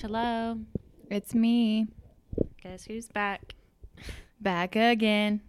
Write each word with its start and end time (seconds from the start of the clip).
Hello. 0.00 0.58
It's 1.10 1.34
me. 1.34 1.86
Guess 2.62 2.84
who's 2.86 3.08
back? 3.08 3.54
Back 4.40 4.74
again. 4.74 5.42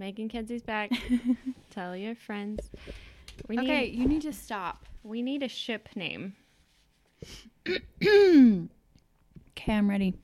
Meghan 0.00 0.30
Kenzie's 0.30 0.62
back. 0.62 0.90
Tell 1.70 1.94
your 1.94 2.14
friends. 2.14 2.70
We 3.46 3.58
okay, 3.58 3.90
Need, 3.90 3.98
you 3.98 4.06
need 4.08 4.22
to 4.22 4.32
stop. 4.32 4.86
we 5.02 5.20
need 5.20 5.42
a 5.42 5.48
ship 5.48 5.90
name. 5.94 6.34
Okay, 9.60 9.72
I'm 9.74 9.90
ready. 9.90 10.14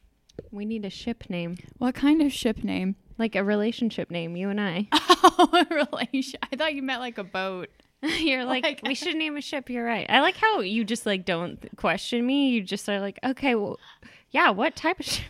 We 0.52 0.64
need 0.64 0.84
a 0.84 0.90
ship 0.90 1.24
name. 1.28 1.56
What 1.78 1.96
kind 1.96 2.22
of 2.22 2.32
ship 2.32 2.62
name? 2.62 2.94
Like 3.18 3.34
a 3.34 3.42
relationship 3.42 4.12
name, 4.12 4.36
you 4.36 4.48
and 4.48 4.60
I. 4.60 4.88
Oh, 5.36 5.48
a 5.52 5.74
relation. 5.74 6.38
I 6.52 6.54
thought 6.54 6.74
you 6.74 6.82
meant 6.82 7.00
like 7.00 7.18
a 7.18 7.24
boat. 7.24 7.68
You're 8.18 8.44
like, 8.54 8.64
Like- 8.64 8.80
we 8.84 8.94
should 8.94 9.16
name 9.16 9.36
a 9.36 9.40
ship. 9.40 9.68
You're 9.70 9.84
right. 9.84 10.06
I 10.08 10.20
like 10.20 10.36
how 10.36 10.60
you 10.60 10.84
just 10.84 11.06
like 11.06 11.24
don't 11.24 11.58
question 11.76 12.26
me. 12.26 12.48
You 12.50 12.62
just 12.62 12.88
are 12.88 13.00
like, 13.00 13.18
okay, 13.24 13.54
well, 13.54 13.78
yeah, 14.30 14.50
what 14.50 14.76
type 14.76 15.00
of 15.00 15.06
ship 15.14 15.24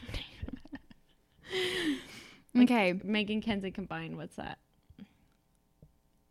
name? 2.52 2.62
Okay. 2.64 2.94
Meghan 2.94 3.42
Kenzie 3.42 3.70
combined. 3.70 4.16
What's 4.16 4.36
that? 4.36 4.58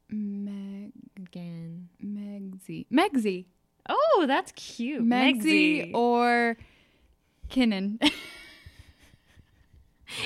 Meg 0.10 0.92
Again. 1.18 1.90
Megsy. 2.04 2.86
Megsy. 2.92 3.46
Oh, 3.90 4.26
that's 4.28 4.52
cute. 4.54 5.04
Megsy 5.04 5.90
Megsy. 5.90 5.94
or 5.94 6.58
Kinnan. 7.50 8.02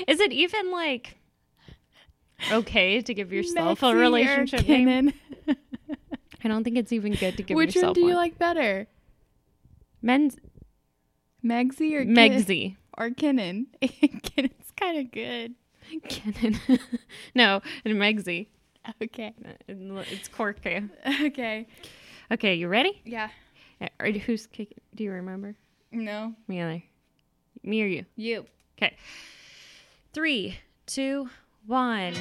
Is 0.08 0.20
it 0.20 0.32
even 0.34 0.72
like 0.72 1.18
okay 2.52 3.02
to 3.02 3.13
give 3.13 3.32
yourself 3.32 3.80
Megsy 3.82 3.91
a 3.91 3.96
relationship 3.96 4.68
name? 4.68 5.13
Kinnan. 6.40 6.46
I 6.46 6.48
don't 6.48 6.64
think 6.64 6.77
it's 6.77 6.91
even 6.91 7.14
good 7.14 7.38
to 7.38 7.44
give 7.44 7.55
Which 7.55 7.76
one 7.76 7.82
yourself 7.82 7.96
do 7.96 8.02
you 8.02 8.16
like 8.16 8.38
better? 8.38 8.88
Men's 10.02 10.38
Megsy 11.44 11.94
or 11.96 12.05
Kin- 12.05 12.77
or 12.98 13.10
Kinnan? 13.10 13.66
Kinnan's 13.82 14.71
kind 14.80 14.98
of 14.99 15.12
good. 15.12 15.55
Cannon. 16.10 16.60
no, 17.35 17.62
and 17.85 17.93
Megsy. 17.96 18.48
Okay. 19.02 19.34
It's 19.68 20.27
Corky. 20.27 20.82
Okay. 21.24 21.68
Okay, 22.32 22.55
you 22.55 22.68
ready? 22.68 23.02
Yeah. 23.05 23.30
Uh, 23.82 23.88
Or 23.99 24.12
who's 24.12 24.48
kicking? 24.48 24.80
Do 24.96 25.04
you 25.04 25.12
remember? 25.12 25.55
No. 25.91 26.34
Me 26.48 26.62
either. 26.62 26.84
Me 27.63 27.84
or 27.84 27.85
you? 27.88 28.05
You. 28.15 28.46
Okay. 28.77 28.96
Three, 30.13 30.58
two, 30.85 31.30
one. 31.68 32.13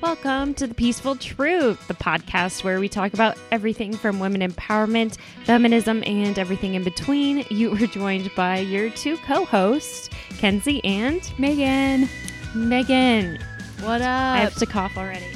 Welcome 0.00 0.54
to 0.54 0.66
the 0.66 0.72
Peaceful 0.72 1.14
Truth, 1.14 1.86
the 1.86 1.92
podcast 1.94 2.64
where 2.64 2.80
we 2.80 2.88
talk 2.88 3.12
about 3.12 3.36
everything 3.50 3.92
from 3.92 4.18
women 4.18 4.40
empowerment, 4.40 5.18
feminism, 5.44 6.02
and 6.06 6.38
everything 6.38 6.74
in 6.74 6.82
between. 6.82 7.44
You 7.50 7.74
are 7.74 7.86
joined 7.86 8.34
by 8.34 8.60
your 8.60 8.88
two 8.88 9.18
co-hosts, 9.18 10.08
Kenzie 10.38 10.82
and 10.82 11.20
Meghan. 11.36 12.08
Meghan. 12.54 13.42
What 13.82 14.00
up? 14.00 14.06
I 14.06 14.38
have 14.38 14.54
to 14.56 14.64
cough 14.64 14.96
already. 14.96 15.26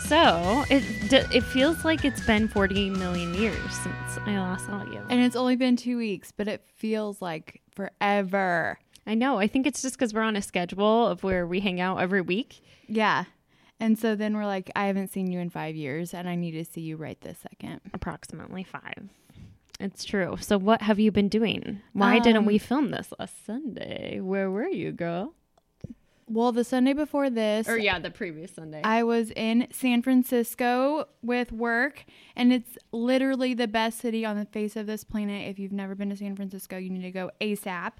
so 0.00 0.64
it 0.68 0.82
it 1.32 1.44
feels 1.44 1.84
like 1.84 2.04
it's 2.04 2.26
been 2.26 2.48
40 2.48 2.90
million 2.90 3.32
years 3.34 3.72
since 3.74 4.18
I 4.26 4.40
last 4.40 4.66
saw 4.66 4.82
you. 4.82 5.00
and 5.08 5.20
it's 5.20 5.36
only 5.36 5.54
been 5.54 5.76
two 5.76 5.98
weeks, 5.98 6.32
but 6.32 6.48
it 6.48 6.64
feels 6.74 7.22
like 7.22 7.60
forever. 7.70 8.80
I 9.08 9.14
know. 9.14 9.38
I 9.38 9.46
think 9.48 9.66
it's 9.66 9.82
just 9.82 9.96
because 9.96 10.12
we're 10.14 10.20
on 10.22 10.36
a 10.36 10.42
schedule 10.42 11.06
of 11.06 11.24
where 11.24 11.46
we 11.46 11.60
hang 11.60 11.80
out 11.80 11.96
every 11.98 12.20
week. 12.20 12.60
Yeah. 12.86 13.24
And 13.80 13.98
so 13.98 14.14
then 14.14 14.36
we're 14.36 14.44
like, 14.46 14.70
I 14.76 14.86
haven't 14.86 15.08
seen 15.10 15.30
you 15.30 15.38
in 15.40 15.50
five 15.50 15.74
years, 15.74 16.12
and 16.12 16.28
I 16.28 16.34
need 16.34 16.52
to 16.52 16.64
see 16.64 16.80
you 16.82 16.96
right 16.96 17.20
this 17.20 17.38
second. 17.38 17.80
approximately 17.94 18.64
five. 18.64 19.08
It's 19.80 20.04
true. 20.04 20.36
So, 20.40 20.58
what 20.58 20.82
have 20.82 20.98
you 20.98 21.10
been 21.12 21.28
doing? 21.28 21.80
Why 21.92 22.18
didn't 22.18 22.38
Um, 22.38 22.44
we 22.46 22.58
film 22.58 22.90
this 22.90 23.12
last 23.18 23.46
Sunday? 23.46 24.18
Where 24.20 24.50
were 24.50 24.66
you, 24.68 24.90
girl? 24.92 25.34
Well, 26.30 26.52
the 26.52 26.64
Sunday 26.64 26.92
before 26.92 27.30
this, 27.30 27.68
Or 27.68 27.78
yeah, 27.78 27.98
the 28.00 28.10
previous 28.10 28.50
Sunday. 28.52 28.82
I 28.84 29.02
was 29.04 29.30
in 29.30 29.68
San 29.70 30.02
Francisco 30.02 31.06
with 31.22 31.52
work, 31.52 32.04
and 32.36 32.52
it's 32.52 32.76
literally 32.92 33.54
the 33.54 33.68
best 33.68 34.00
city 34.00 34.26
on 34.26 34.36
the 34.36 34.44
face 34.44 34.76
of 34.76 34.86
this 34.86 35.04
planet. 35.04 35.48
If 35.48 35.58
you've 35.58 35.72
never 35.72 35.94
been 35.94 36.10
to 36.10 36.16
San 36.16 36.36
Francisco, 36.36 36.76
you 36.76 36.90
need 36.90 37.02
to 37.02 37.10
go 37.12 37.30
ASAP. 37.40 37.92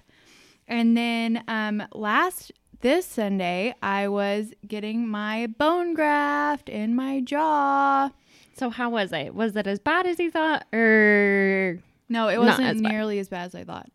And 0.69 0.97
then 0.97 1.43
um, 1.49 1.83
last 1.93 2.53
this 2.81 3.07
Sunday, 3.07 3.75
I 3.83 4.07
was 4.07 4.53
getting 4.67 5.09
my 5.09 5.47
bone 5.47 5.95
graft 5.95 6.69
in 6.69 6.95
my 6.95 7.21
jaw. 7.21 8.11
so, 8.57 8.71
how 8.71 8.91
was 8.91 9.13
it? 9.13 9.35
Was 9.35 9.57
it 9.57 9.67
as 9.67 9.79
bad 9.81 10.07
as 10.07 10.19
you 10.19 10.31
thought, 10.31 10.67
or 10.73 11.81
No, 12.09 12.29
it 12.29 12.39
wasn't 12.39 12.69
as 12.69 12.81
bad. 12.83 12.93
nearly 12.93 13.19
as 13.19 13.29
bad 13.29 13.47
as 13.47 13.55
I 13.55 13.65
thought. 13.65 13.91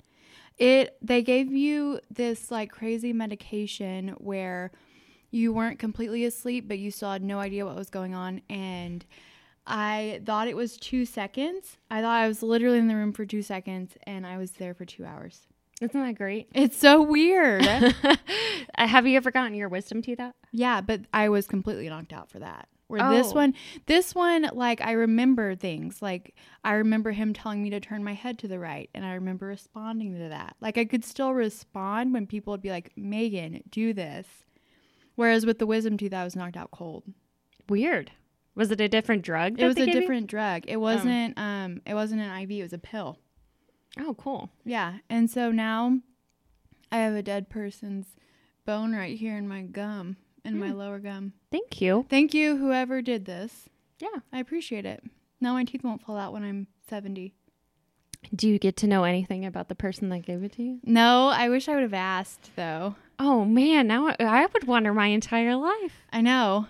It 0.57 0.97
they 1.01 1.21
gave 1.21 1.51
you 1.51 1.99
this 2.11 2.51
like 2.51 2.71
crazy 2.71 3.13
medication 3.13 4.09
where 4.17 4.71
you 5.31 5.53
weren't 5.53 5.79
completely 5.79 6.25
asleep, 6.25 6.67
but 6.67 6.77
you 6.77 6.91
still 6.91 7.11
had 7.11 7.23
no 7.23 7.39
idea 7.39 7.65
what 7.65 7.75
was 7.75 7.89
going 7.89 8.13
on. 8.13 8.41
And 8.49 9.05
I 9.65 10.21
thought 10.25 10.47
it 10.47 10.55
was 10.55 10.77
two 10.77 11.05
seconds. 11.05 11.77
I 11.89 12.01
thought 12.01 12.19
I 12.21 12.27
was 12.27 12.43
literally 12.43 12.77
in 12.79 12.87
the 12.87 12.95
room 12.95 13.13
for 13.13 13.25
two 13.25 13.41
seconds, 13.41 13.93
and 14.03 14.27
I 14.27 14.37
was 14.37 14.51
there 14.51 14.73
for 14.73 14.85
two 14.85 15.05
hours. 15.05 15.47
Isn't 15.83 16.01
that 16.01 16.15
great? 16.15 16.47
It's 16.53 16.77
so 16.77 17.01
weird. 17.01 17.65
Uh, 18.75 18.87
have 18.87 19.05
you 19.05 19.15
ever 19.17 19.29
gotten 19.29 19.53
your 19.53 19.69
wisdom 19.69 20.01
teeth 20.01 20.19
out? 20.19 20.33
yeah, 20.51 20.81
but 20.81 21.01
I 21.13 21.29
was 21.29 21.45
completely 21.45 21.87
knocked 21.89 22.11
out 22.11 22.27
for 22.31 22.39
that. 22.39 22.67
Where 22.87 23.07
this 23.11 23.27
Oh. 23.31 23.35
one, 23.35 23.53
this 23.85 24.15
one, 24.15 24.49
like 24.53 24.81
I 24.81 24.93
remember 24.93 25.53
things. 25.55 26.01
Like 26.01 26.33
I 26.63 26.73
remember 26.73 27.11
him 27.11 27.33
telling 27.33 27.61
me 27.61 27.69
to 27.69 27.79
turn 27.79 28.03
my 28.03 28.13
head 28.13 28.39
to 28.39 28.47
the 28.47 28.57
right, 28.57 28.89
and 28.95 29.05
I 29.05 29.13
remember 29.13 29.45
responding 29.45 30.13
to 30.17 30.29
that. 30.29 30.55
Like 30.59 30.79
I 30.79 30.85
could 30.85 31.05
still 31.05 31.33
respond 31.35 32.13
when 32.13 32.25
people 32.25 32.51
would 32.51 32.61
be 32.63 32.71
like, 32.71 32.91
"Meghan, 32.97 33.61
do 33.69 33.93
this." 33.93 34.25
Whereas 35.15 35.45
with 35.45 35.59
the 35.59 35.67
wisdom 35.67 35.95
tooth, 35.97 36.13
I 36.13 36.23
was 36.23 36.35
knocked 36.35 36.57
out 36.57 36.71
cold. 36.71 37.03
Weird. 37.69 38.11
Was 38.55 38.71
it 38.71 38.81
a 38.81 38.87
different 38.89 39.21
drug? 39.21 39.59
It 39.59 39.65
was 39.65 39.75
a 39.77 39.85
gave 39.85 39.93
you? 39.93 40.01
different 40.01 40.27
drug. 40.27 40.63
It 40.67 40.77
wasn't. 40.77 41.37
Um, 41.37 41.81
it 41.85 41.93
wasn't 41.93 42.21
an 42.21 42.41
IV. 42.41 42.51
It 42.51 42.63
was 42.63 42.73
a 42.73 42.79
pill. 42.79 43.19
Oh, 43.99 44.15
cool. 44.15 44.49
Yeah, 44.65 44.97
and 45.09 45.29
so 45.29 45.51
now 45.51 45.99
I 46.91 46.97
have 46.97 47.13
a 47.13 47.21
dead 47.23 47.49
person's 47.49 48.07
bone 48.65 48.93
right 48.95 49.17
here 49.17 49.37
in 49.37 49.47
my 49.47 49.61
gum, 49.61 50.17
in 50.43 50.59
my 50.59 50.71
lower 50.71 50.99
gum. 50.99 51.33
Thank 51.51 51.81
you. 51.81 52.05
Thank 52.09 52.33
you, 52.33 52.57
whoever 52.57 53.01
did 53.01 53.25
this. 53.25 53.69
Yeah. 53.99 54.21
I 54.31 54.39
appreciate 54.39 54.85
it. 54.85 55.03
Now 55.39 55.53
my 55.53 55.63
teeth 55.63 55.83
won't 55.83 56.01
fall 56.01 56.17
out 56.17 56.33
when 56.33 56.43
I'm 56.43 56.67
70. 56.89 57.33
Do 58.33 58.47
you 58.47 58.57
get 58.57 58.77
to 58.77 58.87
know 58.87 59.03
anything 59.03 59.45
about 59.45 59.67
the 59.67 59.75
person 59.75 60.09
that 60.09 60.19
gave 60.19 60.43
it 60.43 60.53
to 60.53 60.63
you? 60.63 60.79
No, 60.83 61.27
I 61.27 61.49
wish 61.49 61.67
I 61.67 61.73
would 61.73 61.83
have 61.83 61.93
asked 61.93 62.51
though. 62.55 62.95
Oh 63.19 63.45
man, 63.45 63.87
now 63.87 64.07
I, 64.07 64.15
I 64.19 64.45
would 64.45 64.65
wonder 64.65 64.93
my 64.93 65.07
entire 65.07 65.55
life. 65.55 66.05
I 66.11 66.21
know. 66.21 66.67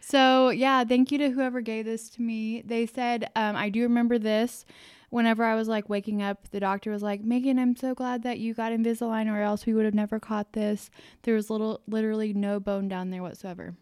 So, 0.00 0.48
yeah, 0.48 0.82
thank 0.84 1.12
you 1.12 1.18
to 1.18 1.30
whoever 1.30 1.60
gave 1.60 1.84
this 1.84 2.08
to 2.10 2.22
me. 2.22 2.62
They 2.62 2.86
said, 2.86 3.30
um, 3.36 3.54
I 3.54 3.68
do 3.68 3.82
remember 3.82 4.18
this. 4.18 4.64
Whenever 5.10 5.44
I 5.44 5.54
was 5.54 5.68
like 5.68 5.88
waking 5.88 6.22
up, 6.22 6.48
the 6.50 6.60
doctor 6.60 6.90
was 6.90 7.02
like, 7.02 7.22
Meghan, 7.22 7.58
I'm 7.58 7.76
so 7.76 7.94
glad 7.94 8.22
that 8.22 8.38
you 8.38 8.54
got 8.54 8.72
Invisalign 8.72 9.30
or 9.30 9.42
else 9.42 9.66
we 9.66 9.74
would 9.74 9.84
have 9.84 9.94
never 9.94 10.18
caught 10.18 10.52
this. 10.52 10.90
There 11.22 11.34
was 11.34 11.50
little, 11.50 11.80
literally 11.86 12.32
no 12.32 12.60
bone 12.60 12.88
down 12.88 13.10
there 13.10 13.22
whatsoever. 13.22 13.74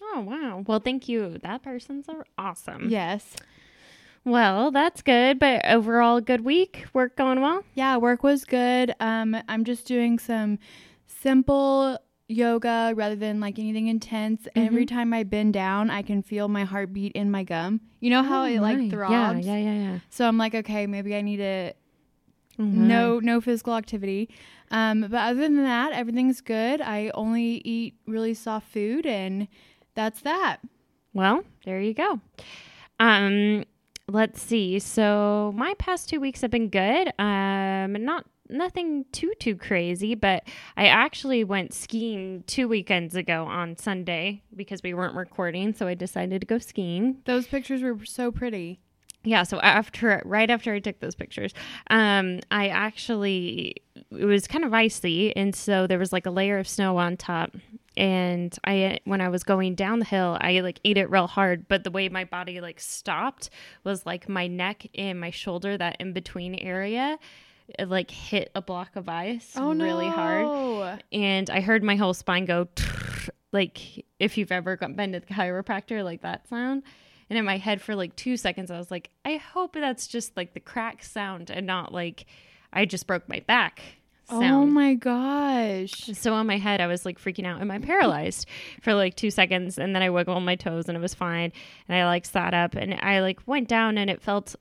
Oh 0.00 0.20
wow. 0.20 0.64
Well, 0.66 0.80
thank 0.80 1.08
you. 1.08 1.38
That 1.42 1.62
person's 1.62 2.08
are 2.08 2.24
awesome. 2.38 2.88
Yes. 2.88 3.36
Well, 4.24 4.70
that's 4.70 5.02
good. 5.02 5.38
But 5.38 5.64
overall, 5.66 6.20
good 6.20 6.44
week. 6.44 6.86
Work 6.92 7.16
going 7.16 7.40
well. 7.40 7.64
Yeah, 7.74 7.96
work 7.96 8.22
was 8.22 8.44
good. 8.44 8.94
Um, 8.98 9.36
I'm 9.48 9.64
just 9.64 9.86
doing 9.86 10.18
some 10.18 10.58
simple 11.06 11.98
yoga 12.28 12.92
rather 12.96 13.16
than 13.16 13.40
like 13.40 13.58
anything 13.58 13.86
intense. 13.86 14.46
Every 14.56 14.84
time 14.86 15.12
I 15.14 15.22
bend 15.22 15.54
down, 15.54 15.90
I 15.90 16.02
can 16.02 16.22
feel 16.22 16.48
my 16.48 16.64
heartbeat 16.64 17.12
in 17.12 17.30
my 17.30 17.44
gum. 17.44 17.80
You 18.00 18.10
know 18.10 18.22
how 18.22 18.44
it 18.44 18.60
like 18.60 18.76
Right. 18.78 18.90
throbs? 18.90 19.46
Yeah, 19.46 19.56
yeah, 19.56 19.72
yeah, 19.72 19.78
yeah. 19.92 19.98
So 20.10 20.26
I'm 20.26 20.36
like, 20.38 20.54
okay, 20.54 20.86
maybe 20.86 21.14
I 21.14 21.20
need 21.22 21.38
to 21.38 21.72
Mhm. 22.58 22.72
no 22.72 23.20
no 23.20 23.40
physical 23.40 23.74
activity. 23.76 24.28
Um, 24.70 25.02
but 25.02 25.14
other 25.14 25.40
than 25.42 25.56
that, 25.62 25.92
everything's 25.92 26.40
good. 26.40 26.80
I 26.80 27.10
only 27.14 27.60
eat 27.64 27.94
really 28.06 28.34
soft 28.34 28.68
food, 28.72 29.06
and 29.06 29.46
that's 29.94 30.20
that. 30.22 30.58
Well, 31.12 31.44
there 31.64 31.80
you 31.80 31.94
go. 31.94 32.20
Um, 32.98 33.64
let's 34.08 34.40
see. 34.42 34.78
So 34.78 35.52
my 35.54 35.74
past 35.74 36.08
two 36.08 36.18
weeks 36.20 36.40
have 36.40 36.50
been 36.50 36.68
good. 36.68 37.12
Um, 37.18 37.92
not 38.04 38.26
nothing 38.48 39.04
too 39.12 39.32
too 39.38 39.56
crazy, 39.56 40.14
but 40.14 40.44
I 40.76 40.86
actually 40.86 41.44
went 41.44 41.72
skiing 41.72 42.44
two 42.46 42.68
weekends 42.68 43.14
ago 43.14 43.44
on 43.44 43.76
Sunday 43.76 44.42
because 44.54 44.82
we 44.82 44.94
weren't 44.94 45.14
recording, 45.14 45.74
so 45.74 45.86
I 45.86 45.94
decided 45.94 46.40
to 46.40 46.46
go 46.46 46.58
skiing. 46.58 47.18
Those 47.24 47.46
pictures 47.46 47.82
were 47.82 48.04
so 48.04 48.30
pretty. 48.30 48.80
Yeah, 49.24 49.42
so 49.42 49.58
after 49.60 50.22
right 50.24 50.48
after 50.48 50.72
I 50.72 50.78
took 50.78 51.00
those 51.00 51.16
pictures, 51.16 51.52
um, 51.90 52.40
I 52.50 52.68
actually 52.68 53.76
it 54.10 54.24
was 54.24 54.46
kind 54.46 54.64
of 54.64 54.72
icy, 54.72 55.34
and 55.36 55.54
so 55.54 55.86
there 55.86 55.98
was 55.98 56.12
like 56.12 56.26
a 56.26 56.30
layer 56.30 56.58
of 56.58 56.68
snow 56.68 56.96
on 56.96 57.16
top. 57.16 57.56
And 57.98 58.54
I, 58.64 58.98
when 59.04 59.22
I 59.22 59.30
was 59.30 59.42
going 59.42 59.74
down 59.74 60.00
the 60.00 60.04
hill, 60.04 60.36
I 60.38 60.60
like 60.60 60.80
ate 60.84 60.98
it 60.98 61.10
real 61.10 61.26
hard, 61.26 61.66
but 61.66 61.82
the 61.82 61.90
way 61.90 62.10
my 62.10 62.24
body 62.24 62.60
like 62.60 62.78
stopped 62.78 63.48
was 63.84 64.04
like 64.04 64.28
my 64.28 64.46
neck 64.46 64.86
and 64.94 65.18
my 65.18 65.30
shoulder, 65.30 65.78
that 65.78 65.96
in 65.98 66.12
between 66.12 66.54
area, 66.56 67.18
it 67.78 67.88
like 67.88 68.10
hit 68.10 68.50
a 68.54 68.62
block 68.62 68.96
of 68.96 69.08
ice 69.08 69.52
Oh 69.56 69.74
really 69.74 70.08
hard 70.08 71.02
and 71.12 71.50
I 71.50 71.60
heard 71.60 71.82
my 71.82 71.96
whole 71.96 72.14
spine 72.14 72.44
go 72.44 72.68
like 73.52 74.04
if 74.18 74.36
you've 74.36 74.52
ever 74.52 74.76
been 74.76 75.12
to 75.12 75.20
the 75.20 75.26
chiropractor, 75.26 76.04
like 76.04 76.22
that 76.22 76.48
sound. 76.48 76.82
And 77.28 77.38
in 77.38 77.44
my 77.44 77.56
head 77.56 77.80
for 77.80 77.96
like 77.96 78.14
two 78.14 78.36
seconds, 78.36 78.70
I 78.70 78.78
was 78.78 78.90
like, 78.90 79.10
I 79.24 79.36
hope 79.36 79.74
that's 79.74 80.06
just 80.06 80.36
like 80.36 80.54
the 80.54 80.60
crack 80.60 81.02
sound 81.02 81.50
and 81.50 81.66
not 81.66 81.92
like 81.92 82.26
I 82.72 82.84
just 82.84 83.06
broke 83.06 83.28
my 83.28 83.40
back 83.40 83.80
oh 84.28 84.40
sound. 84.40 84.54
Oh 84.54 84.66
my 84.66 84.94
gosh. 84.94 86.10
So 86.12 86.36
in 86.36 86.46
my 86.46 86.58
head, 86.58 86.80
I 86.80 86.86
was 86.86 87.04
like 87.04 87.18
freaking 87.18 87.46
out. 87.46 87.60
Am 87.60 87.70
I 87.70 87.78
paralyzed 87.78 88.46
for 88.82 88.94
like 88.94 89.16
two 89.16 89.30
seconds? 89.30 89.78
And 89.78 89.94
then 89.94 90.02
I 90.02 90.10
wiggled 90.10 90.42
my 90.42 90.54
toes 90.54 90.88
and 90.88 90.96
it 90.96 91.00
was 91.00 91.14
fine. 91.14 91.52
And 91.88 91.98
I 91.98 92.06
like 92.06 92.26
sat 92.26 92.54
up 92.54 92.74
and 92.74 92.94
I 92.94 93.20
like 93.20 93.40
went 93.46 93.68
down 93.68 93.98
and 93.98 94.08
it 94.10 94.22
felt 94.22 94.54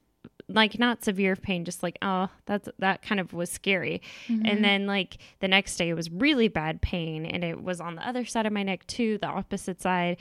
like 0.48 0.78
not 0.78 1.04
severe 1.04 1.36
pain, 1.36 1.66
just 1.66 1.82
like, 1.82 1.98
oh, 2.02 2.30
that's 2.46 2.70
that 2.80 3.02
kind 3.02 3.20
of 3.20 3.34
was 3.34 3.50
scary. 3.50 4.02
And 4.28 4.64
then 4.64 4.86
like 4.86 5.18
the 5.40 5.48
next 5.48 5.78
day, 5.78 5.90
it 5.90 5.94
was 5.94 6.10
really 6.12 6.48
bad 6.48 6.82
pain 6.82 7.26
and 7.26 7.44
it 7.44 7.64
was 7.64 7.82
on 7.82 7.96
the 7.96 8.08
other 8.08 8.26
side 8.26 8.46
of 8.46 8.54
my 8.54 8.64
neck 8.64 8.86
too, 8.88 9.18
the 9.18 9.28
opposite 9.28 9.82
side. 9.82 10.18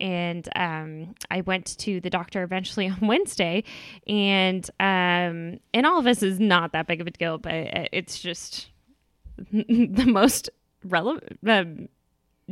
And 0.00 0.48
um, 0.56 1.14
I 1.30 1.40
went 1.42 1.78
to 1.78 2.00
the 2.00 2.10
doctor 2.10 2.42
eventually 2.42 2.88
on 3.00 3.06
Wednesday, 3.06 3.64
and 4.06 4.68
um, 4.80 5.60
and 5.72 5.86
all 5.86 5.98
of 5.98 6.04
this 6.04 6.22
is 6.22 6.40
not 6.40 6.72
that 6.72 6.86
big 6.86 7.00
of 7.00 7.06
a 7.06 7.10
deal, 7.10 7.38
but 7.38 7.54
it's 7.92 8.18
just 8.18 8.68
the 9.52 10.04
most 10.06 10.50
relevant 10.84 11.38
um, 11.46 11.88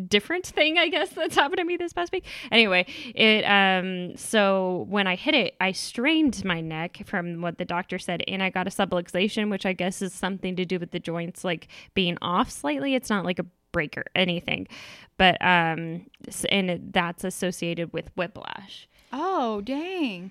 different 0.08 0.46
thing 0.46 0.78
i 0.78 0.88
guess 0.88 1.10
that's 1.10 1.34
happened 1.34 1.58
to 1.58 1.64
me 1.64 1.76
this 1.76 1.92
past 1.92 2.12
week. 2.12 2.24
Anyway 2.50 2.86
it 3.14 3.42
um 3.44 4.16
so 4.16 4.86
when 4.88 5.06
i 5.06 5.16
hit 5.16 5.34
it 5.34 5.54
i 5.60 5.72
strained 5.72 6.44
my 6.44 6.60
neck 6.60 7.02
from 7.04 7.40
what 7.42 7.58
the 7.58 7.64
doctor 7.64 7.98
said 7.98 8.22
and 8.26 8.42
i 8.42 8.50
got 8.50 8.66
a 8.66 8.70
subluxation 8.70 9.50
which 9.50 9.66
i 9.66 9.72
guess 9.72 10.02
is 10.02 10.12
something 10.12 10.56
to 10.56 10.64
do 10.64 10.78
with 10.78 10.90
the 10.90 11.00
joints 11.00 11.44
like 11.44 11.68
being 11.94 12.16
off 12.22 12.50
slightly. 12.50 12.94
It's 12.94 13.10
not 13.10 13.24
like 13.24 13.38
a 13.38 13.46
break 13.72 13.96
or 13.96 14.04
anything. 14.14 14.68
But 15.16 15.36
um 15.40 16.06
and 16.48 16.92
that's 16.92 17.24
associated 17.24 17.92
with 17.92 18.10
whiplash. 18.16 18.88
Oh, 19.12 19.60
dang. 19.60 20.30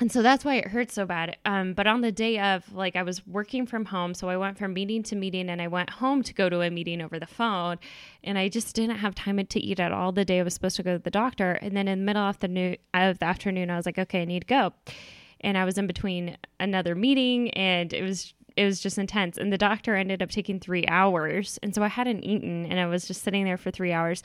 And 0.00 0.10
so 0.10 0.22
that's 0.22 0.44
why 0.44 0.56
it 0.56 0.68
hurts 0.68 0.94
so 0.94 1.06
bad. 1.06 1.36
Um, 1.44 1.74
but 1.74 1.86
on 1.86 2.00
the 2.00 2.10
day 2.10 2.38
of, 2.38 2.72
like, 2.72 2.96
I 2.96 3.02
was 3.02 3.26
working 3.26 3.66
from 3.66 3.84
home, 3.84 4.14
so 4.14 4.28
I 4.28 4.36
went 4.36 4.58
from 4.58 4.72
meeting 4.72 5.02
to 5.04 5.16
meeting, 5.16 5.48
and 5.48 5.60
I 5.60 5.68
went 5.68 5.90
home 5.90 6.22
to 6.22 6.34
go 6.34 6.48
to 6.48 6.62
a 6.62 6.70
meeting 6.70 7.00
over 7.00 7.18
the 7.18 7.26
phone, 7.26 7.78
and 8.24 8.38
I 8.38 8.48
just 8.48 8.74
didn't 8.74 8.96
have 8.96 9.14
time 9.14 9.44
to 9.44 9.60
eat 9.60 9.78
at 9.78 9.92
all 9.92 10.10
the 10.10 10.24
day 10.24 10.40
I 10.40 10.42
was 10.42 10.54
supposed 10.54 10.76
to 10.76 10.82
go 10.82 10.96
to 10.96 11.02
the 11.02 11.10
doctor. 11.10 11.52
And 11.52 11.76
then 11.76 11.88
in 11.88 12.00
the 12.00 12.04
middle 12.04 12.22
of 12.22 12.38
the, 12.40 12.48
nu- 12.48 12.76
of 12.94 13.18
the 13.18 13.26
afternoon, 13.26 13.70
I 13.70 13.76
was 13.76 13.86
like, 13.86 13.98
okay, 13.98 14.22
I 14.22 14.24
need 14.24 14.40
to 14.40 14.46
go, 14.46 14.72
and 15.40 15.56
I 15.58 15.64
was 15.64 15.78
in 15.78 15.86
between 15.86 16.36
another 16.58 16.94
meeting, 16.94 17.50
and 17.50 17.92
it 17.92 18.02
was 18.02 18.34
it 18.56 18.64
was 18.64 18.80
just 18.80 18.98
intense. 18.98 19.38
And 19.38 19.52
the 19.52 19.58
doctor 19.58 19.94
ended 19.96 20.22
up 20.22 20.30
taking 20.30 20.60
three 20.60 20.86
hours, 20.86 21.58
and 21.62 21.74
so 21.74 21.82
I 21.82 21.88
hadn't 21.88 22.22
eaten, 22.24 22.66
and 22.66 22.78
I 22.78 22.86
was 22.86 23.06
just 23.06 23.22
sitting 23.22 23.44
there 23.44 23.56
for 23.56 23.70
three 23.70 23.92
hours, 23.92 24.22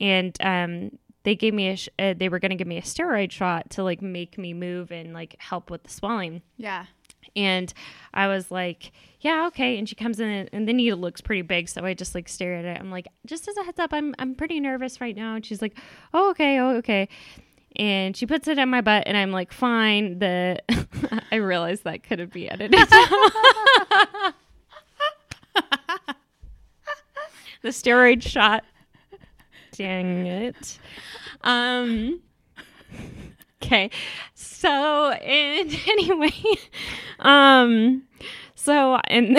and 0.00 0.36
um, 0.40 0.98
they 1.28 1.34
gave 1.34 1.52
me 1.52 1.68
a 1.68 1.76
sh- 1.76 1.90
uh, 1.98 2.14
they 2.16 2.30
were 2.30 2.38
going 2.38 2.48
to 2.48 2.56
give 2.56 2.66
me 2.66 2.78
a 2.78 2.82
steroid 2.82 3.30
shot 3.30 3.68
to 3.68 3.82
like 3.84 4.00
make 4.00 4.38
me 4.38 4.54
move 4.54 4.90
and 4.90 5.12
like 5.12 5.36
help 5.38 5.70
with 5.70 5.82
the 5.82 5.90
swelling. 5.90 6.40
Yeah. 6.56 6.86
and 7.36 7.72
i 8.14 8.26
was 8.28 8.50
like 8.50 8.92
yeah 9.20 9.46
okay. 9.48 9.76
And 9.78 9.86
she 9.86 9.94
comes 9.94 10.20
in 10.20 10.48
and 10.52 10.66
the 10.66 10.72
needle 10.72 10.98
looks 10.98 11.20
pretty 11.20 11.42
big 11.42 11.68
so 11.68 11.84
i 11.84 11.92
just 11.92 12.14
like 12.14 12.28
stare 12.30 12.54
at 12.54 12.64
it. 12.64 12.80
I'm 12.80 12.90
like 12.90 13.08
just 13.26 13.46
as 13.46 13.58
a 13.58 13.62
heads 13.64 13.78
up 13.78 13.92
i'm 13.92 14.14
i'm 14.18 14.34
pretty 14.34 14.58
nervous 14.58 15.02
right 15.02 15.14
now. 15.14 15.34
And 15.34 15.44
she's 15.44 15.60
like 15.60 15.76
oh 16.14 16.30
okay 16.30 16.58
oh 16.60 16.76
okay. 16.76 17.08
And 17.76 18.16
she 18.16 18.24
puts 18.24 18.48
it 18.48 18.58
in 18.58 18.70
my 18.70 18.80
butt 18.80 19.02
and 19.06 19.14
i'm 19.18 19.30
like 19.30 19.52
fine. 19.52 20.20
The 20.20 20.60
i 21.30 21.36
realized 21.36 21.84
that 21.84 22.02
couldn't 22.04 22.32
be 22.32 22.48
edited. 22.48 22.88
The 27.60 27.70
steroid 27.70 28.22
shot 28.22 28.64
dang 29.78 30.26
it. 30.26 30.78
Um 31.42 32.20
okay. 33.62 33.90
So 34.34 35.10
and 35.10 35.80
anyway 35.88 36.32
um 37.20 38.02
so 38.54 38.96
and 39.06 39.38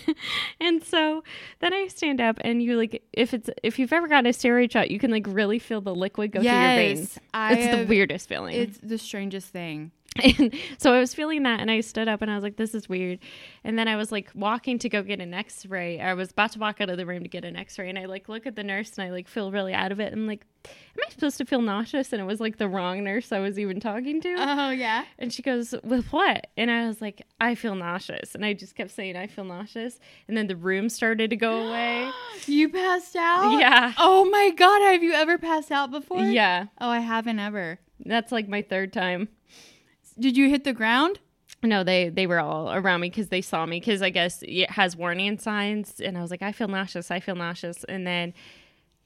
and 0.60 0.82
so 0.84 1.24
then 1.60 1.72
i 1.72 1.86
stand 1.86 2.20
up 2.20 2.38
and 2.42 2.62
you 2.62 2.76
like 2.76 3.02
if 3.12 3.32
it's 3.34 3.48
if 3.62 3.78
you've 3.78 3.92
ever 3.92 4.06
gotten 4.06 4.26
a 4.26 4.30
steroid 4.30 4.70
shot 4.70 4.90
you 4.90 4.98
can 4.98 5.10
like 5.10 5.26
really 5.28 5.58
feel 5.58 5.80
the 5.80 5.94
liquid 5.94 6.32
go 6.32 6.40
through 6.40 6.50
your 6.50 6.60
veins. 6.60 7.18
I 7.32 7.54
it's 7.54 7.76
the 7.76 7.86
weirdest 7.86 8.28
feeling. 8.28 8.54
It's 8.54 8.78
the 8.78 8.98
strangest 8.98 9.48
thing. 9.48 9.92
and 10.38 10.54
so 10.78 10.92
I 10.92 11.00
was 11.00 11.14
feeling 11.14 11.42
that 11.44 11.60
and 11.60 11.70
I 11.70 11.80
stood 11.80 12.08
up 12.08 12.22
and 12.22 12.30
I 12.30 12.34
was 12.34 12.44
like, 12.44 12.56
this 12.56 12.74
is 12.74 12.88
weird. 12.88 13.18
And 13.64 13.78
then 13.78 13.88
I 13.88 13.96
was 13.96 14.10
like 14.12 14.30
walking 14.34 14.78
to 14.80 14.88
go 14.88 15.02
get 15.02 15.20
an 15.20 15.34
x 15.34 15.66
ray. 15.66 16.00
I 16.00 16.14
was 16.14 16.30
about 16.30 16.52
to 16.52 16.58
walk 16.58 16.80
out 16.80 16.90
of 16.90 16.96
the 16.96 17.06
room 17.06 17.22
to 17.22 17.28
get 17.28 17.44
an 17.44 17.56
x 17.56 17.78
ray 17.78 17.88
and 17.88 17.98
I 17.98 18.06
like 18.06 18.28
look 18.28 18.46
at 18.46 18.56
the 18.56 18.64
nurse 18.64 18.96
and 18.98 19.06
I 19.06 19.10
like 19.10 19.28
feel 19.28 19.50
really 19.50 19.72
out 19.74 19.92
of 19.92 20.00
it. 20.00 20.12
I'm 20.12 20.26
like, 20.26 20.44
am 20.66 21.04
I 21.06 21.10
supposed 21.10 21.38
to 21.38 21.44
feel 21.44 21.62
nauseous? 21.62 22.12
And 22.12 22.20
it 22.20 22.24
was 22.24 22.40
like 22.40 22.58
the 22.58 22.68
wrong 22.68 23.02
nurse 23.04 23.32
I 23.32 23.38
was 23.38 23.58
even 23.58 23.80
talking 23.80 24.20
to. 24.20 24.34
Oh, 24.38 24.70
yeah. 24.70 25.04
and 25.18 25.32
she 25.32 25.42
goes, 25.42 25.74
with 25.82 26.12
what? 26.12 26.48
And 26.56 26.70
I 26.70 26.86
was 26.86 27.00
like, 27.00 27.22
I 27.40 27.54
feel 27.54 27.74
nauseous. 27.74 28.34
And 28.34 28.44
I 28.44 28.52
just 28.52 28.74
kept 28.74 28.90
saying, 28.90 29.16
I 29.16 29.26
feel 29.26 29.44
nauseous. 29.44 29.98
And 30.28 30.36
then 30.36 30.46
the 30.48 30.56
room 30.56 30.88
started 30.88 31.30
to 31.30 31.36
go 31.36 31.68
away. 31.68 32.10
You 32.46 32.68
passed 32.68 33.16
out? 33.16 33.58
Yeah. 33.58 33.94
Oh 33.98 34.24
my 34.26 34.50
God. 34.56 34.82
Have 34.82 35.02
you 35.02 35.12
ever 35.12 35.38
passed 35.38 35.70
out 35.72 35.90
before? 35.90 36.24
yeah. 36.24 36.66
Oh, 36.80 36.88
I 36.90 37.00
haven't 37.00 37.38
ever. 37.38 37.78
That's 38.04 38.32
like 38.32 38.48
my 38.48 38.62
third 38.62 38.92
time. 38.92 39.28
Did 40.20 40.36
you 40.36 40.48
hit 40.48 40.64
the 40.64 40.72
ground? 40.72 41.18
No, 41.62 41.84
they 41.84 42.08
they 42.08 42.26
were 42.26 42.40
all 42.40 42.72
around 42.72 43.00
me 43.00 43.10
because 43.10 43.28
they 43.28 43.42
saw 43.42 43.66
me 43.66 43.80
because 43.80 44.02
I 44.02 44.10
guess 44.10 44.42
it 44.42 44.70
has 44.70 44.96
warning 44.96 45.38
signs, 45.38 46.00
and 46.00 46.16
I 46.16 46.22
was 46.22 46.30
like, 46.30 46.42
I 46.42 46.52
feel 46.52 46.68
nauseous, 46.68 47.10
I 47.10 47.20
feel 47.20 47.34
nauseous, 47.34 47.84
and 47.84 48.06
then 48.06 48.32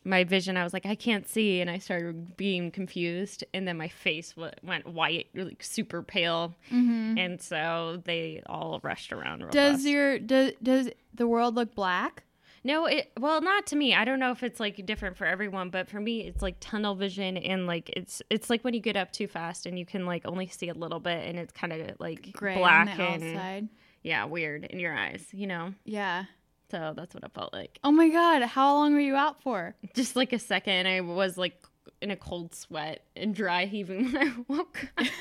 my 0.05 0.23
vision, 0.23 0.57
I 0.57 0.65
was 0.65 0.75
like, 0.75 0.85
I 0.85 0.95
can't 0.95 1.27
see, 1.27 1.61
and 1.61 1.71
I 1.71 1.79
started 1.79 2.37
being 2.37 2.71
confused, 2.71 3.43
and 3.55 3.67
then 3.67 3.79
my 3.79 3.89
face 3.89 4.33
w- 4.33 4.53
went 4.63 4.87
white, 4.87 5.29
like 5.35 5.63
super 5.63 6.03
pale, 6.03 6.55
mm-hmm. 6.71 7.17
and 7.19 7.41
so 7.41 8.03
they 8.05 8.43
all 8.47 8.81
rushed 8.83 9.13
around. 9.13 9.41
Does 9.51 9.77
fast. 9.77 9.87
your 9.87 10.19
does 10.19 10.53
does 10.63 10.91
the 11.15 11.27
world 11.27 11.55
look 11.55 11.75
black? 11.75 12.23
No, 12.67 12.87
it 12.87 13.13
well, 13.21 13.43
not 13.43 13.67
to 13.67 13.77
me. 13.77 13.95
I 13.95 14.07
don't 14.07 14.19
know 14.19 14.31
if 14.31 14.43
it's 14.43 14.59
like 14.59 14.85
different 14.87 15.19
for 15.19 15.27
everyone, 15.27 15.69
but 15.69 15.89
for 15.89 16.01
me, 16.01 16.23
it's 16.23 16.41
like 16.41 16.57
tunnel 16.61 16.95
vision, 16.95 17.37
and 17.37 17.67
like 17.67 17.91
it's 17.91 18.23
it's 18.31 18.49
like 18.49 18.65
when 18.65 18.73
you 18.73 18.81
get 18.81 18.97
up 18.97 19.13
too 19.13 19.27
fast 19.29 19.67
and 19.67 19.79
you 19.79 19.85
can 19.85 20.07
like 20.07 20.23
only 20.25 20.47
see 20.47 20.71
a 20.71 20.75
little 20.75 20.99
bit, 21.01 21.29
and 21.29 21.39
it's 21.39 21.53
kind 21.53 21.73
of 21.75 22.01
like 22.01 22.33
Gray 22.33 22.57
black 22.57 22.89
on 22.89 22.97
the 22.97 23.03
and 23.03 23.37
outside. 23.37 23.69
yeah, 24.03 24.25
weird 24.25 24.65
in 24.65 24.79
your 24.79 24.95
eyes, 24.95 25.27
you 25.33 25.47
know. 25.47 25.75
Yeah. 25.85 26.25
So 26.71 26.95
that's 26.97 27.15
what 27.15 27.23
it 27.23 27.31
felt 27.35 27.53
like. 27.53 27.79
Oh 27.85 27.93
my 27.93 28.09
God. 28.09 28.43
How 28.43 28.75
long 28.75 28.95
were 28.95 29.01
you 29.01 29.15
out 29.15 29.43
for? 29.43 29.75
Just 29.95 30.17
like 30.17 30.33
a 30.33 30.39
second, 30.39 30.87
I 30.89 31.03
was 31.03 31.37
like 31.37 31.63
in 32.01 32.11
a 32.11 32.17
cold 32.17 32.55
sweat 32.55 33.05
and 33.15 33.35
dry 33.35 33.67
heaving 33.75 34.11
when 34.11 34.17
I 34.29 34.33
woke. 34.49 34.89
up. 34.97 35.07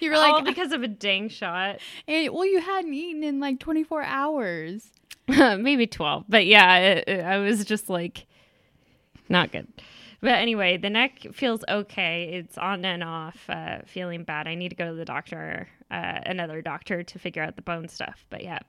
You 0.00 0.10
were 0.10 0.16
like 0.16 0.32
All 0.34 0.42
because 0.42 0.72
of 0.72 0.82
a 0.82 0.88
dang 0.88 1.28
shot. 1.28 1.78
eh, 2.08 2.28
well, 2.28 2.44
you 2.44 2.60
hadn't 2.60 2.92
eaten 2.92 3.22
in 3.22 3.38
like 3.40 3.60
24 3.60 4.02
hours. 4.02 4.90
Maybe 5.58 5.86
12. 5.86 6.24
But 6.28 6.46
yeah, 6.46 7.02
I 7.26 7.38
was 7.38 7.64
just 7.64 7.88
like 7.88 8.26
not 9.28 9.52
good. 9.52 9.68
But 10.20 10.34
anyway, 10.34 10.76
the 10.76 10.90
neck 10.90 11.26
feels 11.32 11.62
okay. 11.68 12.30
It's 12.32 12.56
on 12.56 12.84
and 12.84 13.04
off, 13.04 13.38
uh, 13.48 13.78
feeling 13.86 14.24
bad. 14.24 14.48
I 14.48 14.54
need 14.54 14.70
to 14.70 14.74
go 14.74 14.88
to 14.88 14.94
the 14.94 15.04
doctor, 15.04 15.68
uh, 15.90 16.20
another 16.24 16.62
doctor, 16.62 17.02
to 17.02 17.18
figure 17.18 17.42
out 17.42 17.56
the 17.56 17.62
bone 17.62 17.88
stuff. 17.88 18.24
But 18.30 18.42
yeah. 18.42 18.60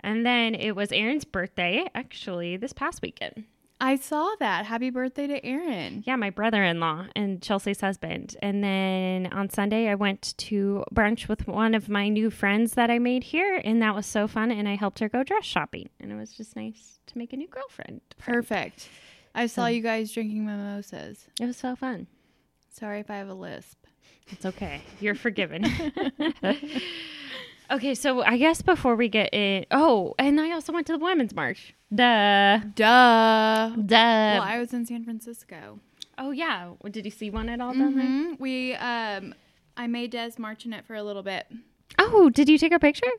And 0.00 0.26
then 0.26 0.54
it 0.54 0.76
was 0.76 0.92
Aaron's 0.92 1.24
birthday, 1.24 1.86
actually, 1.94 2.56
this 2.58 2.72
past 2.72 3.02
weekend. 3.02 3.44
I 3.80 3.96
saw 3.96 4.34
that. 4.40 4.66
Happy 4.66 4.90
birthday 4.90 5.26
to 5.26 5.44
Aaron. 5.44 6.04
Yeah, 6.06 6.16
my 6.16 6.28
brother 6.28 6.62
in 6.62 6.80
law 6.80 7.06
and 7.16 7.40
Chelsea's 7.40 7.80
husband. 7.80 8.36
And 8.42 8.62
then 8.62 9.28
on 9.32 9.48
Sunday, 9.48 9.88
I 9.88 9.94
went 9.94 10.34
to 10.38 10.84
brunch 10.94 11.28
with 11.28 11.48
one 11.48 11.74
of 11.74 11.88
my 11.88 12.08
new 12.08 12.30
friends 12.30 12.74
that 12.74 12.90
I 12.90 12.98
made 12.98 13.24
here. 13.24 13.60
And 13.64 13.80
that 13.80 13.94
was 13.94 14.04
so 14.04 14.28
fun. 14.28 14.50
And 14.50 14.68
I 14.68 14.76
helped 14.76 14.98
her 14.98 15.08
go 15.08 15.22
dress 15.22 15.44
shopping. 15.44 15.88
And 15.98 16.12
it 16.12 16.16
was 16.16 16.32
just 16.32 16.56
nice 16.56 17.00
to 17.06 17.16
make 17.16 17.32
a 17.32 17.36
new 17.36 17.48
girlfriend. 17.48 18.02
Perfect. 18.18 18.88
I 19.34 19.46
saw 19.46 19.66
you 19.66 19.82
guys 19.82 20.12
drinking 20.12 20.44
mimosas. 20.44 21.26
It 21.40 21.46
was 21.46 21.56
so 21.56 21.74
fun. 21.74 22.06
Sorry 22.70 23.00
if 23.00 23.10
I 23.10 23.16
have 23.16 23.28
a 23.28 23.34
lisp. 23.34 23.86
It's 24.28 24.44
okay. 24.44 24.82
You're 25.00 25.14
forgiven. 25.14 25.64
okay, 27.70 27.94
so 27.94 28.22
I 28.22 28.36
guess 28.36 28.62
before 28.62 28.96
we 28.96 29.08
get 29.08 29.32
in. 29.32 29.66
Oh, 29.70 30.14
and 30.18 30.40
I 30.40 30.52
also 30.52 30.72
went 30.72 30.86
to 30.88 30.92
the 30.92 30.98
Women's 30.98 31.34
March. 31.34 31.74
Duh. 31.94 32.58
Duh. 32.74 33.70
Duh. 33.76 33.94
well, 33.96 34.42
I 34.42 34.58
was 34.58 34.72
in 34.72 34.86
San 34.86 35.04
Francisco. 35.04 35.80
oh, 36.18 36.30
yeah. 36.30 36.70
Did 36.90 37.04
you 37.04 37.10
see 37.10 37.30
one 37.30 37.48
at 37.48 37.60
all 37.60 37.72
down 37.72 37.96
there? 37.96 38.36
We 38.38 38.74
um, 38.74 39.34
I 39.76 39.86
made 39.86 40.10
Des 40.10 40.32
march 40.38 40.66
in 40.66 40.72
it 40.72 40.84
for 40.84 40.94
a 40.94 41.02
little 41.02 41.22
bit. 41.22 41.46
Oh, 41.98 42.30
did 42.30 42.48
you 42.48 42.58
take 42.58 42.72
a 42.72 42.78
picture? 42.78 43.10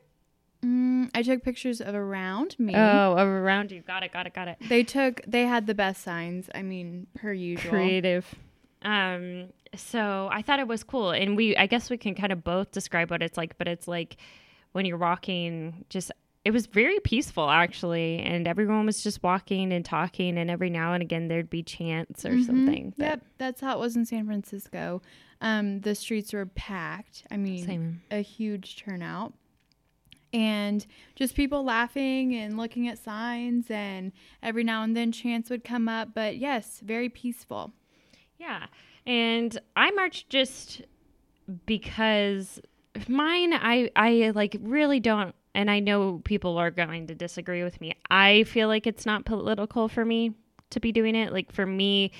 Mm, 0.64 1.10
I 1.14 1.22
took 1.22 1.42
pictures 1.42 1.80
of 1.80 1.94
around 1.94 2.56
me. 2.58 2.74
Oh, 2.76 3.16
around 3.16 3.72
you. 3.72 3.80
Got 3.80 4.04
it, 4.04 4.12
got 4.12 4.26
it, 4.26 4.34
got 4.34 4.48
it. 4.48 4.58
They 4.68 4.84
took. 4.84 5.20
They 5.26 5.42
had 5.42 5.66
the 5.66 5.74
best 5.74 6.02
signs. 6.02 6.48
I 6.54 6.62
mean, 6.62 7.08
per 7.14 7.32
usual. 7.32 7.70
creative. 7.70 8.32
Um, 8.82 9.48
so 9.74 10.28
I 10.30 10.42
thought 10.42 10.60
it 10.60 10.68
was 10.68 10.84
cool, 10.84 11.10
and 11.10 11.36
we 11.36 11.56
I 11.56 11.66
guess 11.66 11.90
we 11.90 11.96
can 11.96 12.14
kind 12.14 12.32
of 12.32 12.44
both 12.44 12.70
describe 12.70 13.10
what 13.10 13.22
it's 13.22 13.36
like, 13.36 13.58
but 13.58 13.66
it's 13.66 13.88
like 13.88 14.16
when 14.72 14.84
you're 14.86 14.98
walking 14.98 15.84
just 15.88 16.10
it 16.44 16.50
was 16.50 16.66
very 16.66 16.98
peaceful 17.00 17.48
actually 17.48 18.18
and 18.18 18.48
everyone 18.48 18.84
was 18.84 19.02
just 19.02 19.22
walking 19.22 19.72
and 19.72 19.84
talking 19.84 20.36
and 20.36 20.50
every 20.50 20.70
now 20.70 20.92
and 20.92 21.02
again 21.02 21.28
there'd 21.28 21.48
be 21.50 21.62
chants 21.62 22.24
or 22.24 22.30
Mhm. 22.32 22.44
something 22.46 22.94
but- 22.98 23.04
Yep, 23.06 23.26
that's 23.38 23.60
how 23.60 23.76
it 23.76 23.80
was 23.80 23.94
in 23.96 24.04
San 24.04 24.26
Francisco. 24.26 25.00
Um, 25.40 25.80
the 25.80 25.94
streets 25.94 26.32
were 26.32 26.46
packed. 26.46 27.24
I 27.30 27.36
mean, 27.36 27.64
same 27.66 28.02
a 28.10 28.20
huge 28.22 28.76
turnout. 28.76 29.34
And 30.32 30.86
just 31.14 31.34
people 31.34 31.62
laughing 31.62 32.34
and 32.34 32.56
looking 32.56 32.88
at 32.88 32.98
signs, 32.98 33.70
and 33.70 34.12
every 34.42 34.64
now 34.64 34.82
and 34.82 34.96
then 34.96 35.12
chants 35.12 35.50
would 35.50 35.62
come 35.62 35.88
up. 35.88 36.14
But 36.14 36.38
yes, 36.38 36.80
very 36.82 37.08
peaceful. 37.10 37.72
Yeah. 38.38 38.66
And 39.04 39.58
I 39.76 39.90
marched 39.90 40.30
just 40.30 40.82
because 41.66 42.60
mine 43.08 43.52
I 43.52 43.90
I 43.96 44.32
like 44.34 44.56
really 44.60 45.00
don't 45.00 45.34
and 45.54 45.70
I 45.70 45.80
know 45.80 46.20
people 46.24 46.56
are 46.58 46.70
going 46.70 47.06
to 47.08 47.14
disagree 47.14 47.62
with 47.62 47.80
me. 47.80 47.94
I 48.10 48.44
feel 48.44 48.68
like 48.68 48.86
it's 48.86 49.04
not 49.04 49.24
political 49.24 49.88
for 49.88 50.04
me 50.04 50.32
to 50.70 50.80
be 50.80 50.92
doing 50.92 51.14
it. 51.14 51.32
Like 51.32 51.52
for 51.52 51.66
me 51.66 52.12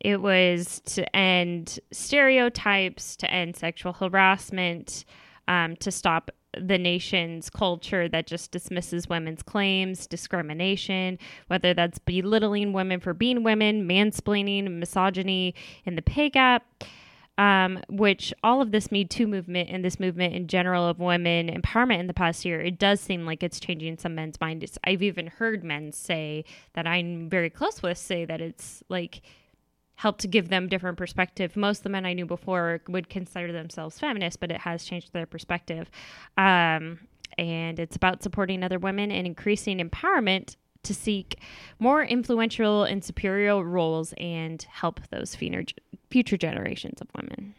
it 0.00 0.20
was 0.20 0.80
to 0.80 1.16
end 1.16 1.80
stereotypes, 1.90 3.16
to 3.16 3.30
end 3.30 3.56
sexual 3.56 3.92
harassment, 3.92 5.04
um, 5.48 5.76
to 5.76 5.90
stop 5.90 6.30
the 6.58 6.78
nation's 6.78 7.50
culture 7.50 8.08
that 8.08 8.26
just 8.26 8.50
dismisses 8.50 9.08
women's 9.08 9.42
claims, 9.42 10.06
discrimination, 10.06 11.18
whether 11.48 11.74
that's 11.74 11.98
belittling 11.98 12.72
women 12.72 13.00
for 13.00 13.14
being 13.14 13.42
women, 13.42 13.86
mansplaining, 13.86 14.78
misogyny 14.78 15.54
in 15.84 15.96
the 15.96 16.02
pay 16.02 16.30
gap. 16.30 16.64
Um, 17.38 17.80
which 17.90 18.32
all 18.42 18.62
of 18.62 18.72
this 18.72 18.90
Me 18.90 19.04
Too 19.04 19.26
movement 19.26 19.68
and 19.68 19.84
this 19.84 20.00
movement 20.00 20.34
in 20.34 20.46
general 20.46 20.88
of 20.88 20.98
women 20.98 21.48
empowerment 21.48 22.00
in 22.00 22.06
the 22.06 22.14
past 22.14 22.46
year, 22.46 22.62
it 22.62 22.78
does 22.78 22.98
seem 22.98 23.26
like 23.26 23.42
it's 23.42 23.60
changing 23.60 23.98
some 23.98 24.14
men's 24.14 24.40
minds. 24.40 24.78
I've 24.84 25.02
even 25.02 25.26
heard 25.26 25.62
men 25.62 25.92
say 25.92 26.44
that 26.72 26.86
I'm 26.86 27.28
very 27.28 27.50
close 27.50 27.82
with 27.82 27.98
say 27.98 28.24
that 28.24 28.40
it's 28.40 28.82
like 28.88 29.20
helped 29.96 30.20
to 30.20 30.28
give 30.28 30.48
them 30.48 30.68
different 30.68 30.98
perspective. 30.98 31.56
Most 31.56 31.78
of 31.78 31.82
the 31.84 31.90
men 31.90 32.06
I 32.06 32.12
knew 32.12 32.26
before 32.26 32.80
would 32.88 33.08
consider 33.08 33.52
themselves 33.52 33.98
feminists, 33.98 34.36
but 34.36 34.50
it 34.50 34.60
has 34.60 34.84
changed 34.84 35.12
their 35.12 35.26
perspective. 35.26 35.90
Um, 36.36 37.00
and 37.38 37.78
it's 37.78 37.96
about 37.96 38.22
supporting 38.22 38.62
other 38.62 38.78
women 38.78 39.10
and 39.10 39.26
increasing 39.26 39.78
empowerment 39.78 40.56
to 40.86 40.94
seek 40.94 41.38
more 41.78 42.02
influential 42.02 42.84
and 42.84 43.04
superior 43.04 43.62
roles 43.62 44.14
and 44.18 44.62
help 44.70 45.00
those 45.10 45.34
future 45.34 46.36
generations 46.36 47.00
of 47.00 47.08
women. 47.14 47.54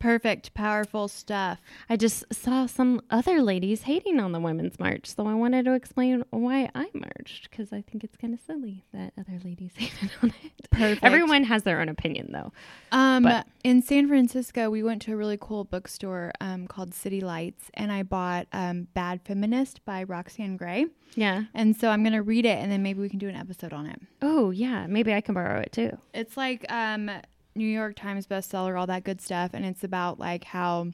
Perfect, 0.00 0.54
powerful 0.54 1.08
stuff. 1.08 1.60
I 1.90 1.96
just 1.96 2.24
saw 2.32 2.66
some 2.66 3.00
other 3.10 3.42
ladies 3.42 3.82
hating 3.82 4.20
on 4.20 4.30
the 4.30 4.38
Women's 4.38 4.78
March, 4.78 5.06
so 5.12 5.26
I 5.26 5.34
wanted 5.34 5.64
to 5.64 5.74
explain 5.74 6.22
why 6.30 6.70
I 6.74 6.88
marched 6.94 7.50
because 7.50 7.72
I 7.72 7.82
think 7.82 8.04
it's 8.04 8.16
kind 8.16 8.32
of 8.32 8.38
silly 8.40 8.84
that 8.94 9.12
other 9.18 9.40
ladies 9.44 9.72
hated 9.76 10.10
on 10.22 10.32
it. 10.44 10.70
Perfect. 10.70 11.02
Everyone 11.02 11.42
has 11.44 11.64
their 11.64 11.80
own 11.80 11.88
opinion, 11.88 12.30
though. 12.32 12.52
Um, 12.92 13.24
But- 13.24 13.46
in 13.64 13.82
San 13.82 14.06
Francisco, 14.06 14.70
we 14.70 14.84
went 14.84 15.02
to 15.02 15.12
a 15.12 15.16
really 15.16 15.36
cool 15.40 15.64
bookstore 15.64 16.30
um, 16.40 16.68
called 16.68 16.94
City 16.94 17.20
Lights, 17.20 17.64
and 17.74 17.90
I 17.90 18.04
bought 18.04 18.46
um, 18.52 18.86
Bad 18.94 19.20
Feminist 19.24 19.84
by 19.84 20.04
Roxane 20.04 20.56
Gray. 20.56 20.86
Yeah. 21.16 21.44
And 21.54 21.76
so 21.76 21.88
I'm 21.90 22.04
going 22.04 22.12
to 22.12 22.22
read 22.22 22.46
it, 22.46 22.58
and 22.58 22.70
then 22.70 22.84
maybe 22.84 23.00
we 23.00 23.08
can 23.08 23.18
do 23.18 23.28
an 23.28 23.34
episode 23.34 23.72
on 23.72 23.86
it. 23.86 24.00
Oh, 24.22 24.50
yeah. 24.52 24.86
Maybe 24.86 25.12
I 25.12 25.20
can 25.20 25.34
borrow 25.34 25.58
it 25.60 25.72
too. 25.72 25.98
It's 26.14 26.36
like 26.36 26.64
um, 26.72 27.10
New 27.58 27.66
York 27.68 27.96
Times 27.96 28.26
bestseller, 28.26 28.78
all 28.78 28.86
that 28.86 29.04
good 29.04 29.20
stuff, 29.20 29.50
and 29.52 29.66
it's 29.66 29.84
about 29.84 30.18
like 30.18 30.44
how 30.44 30.92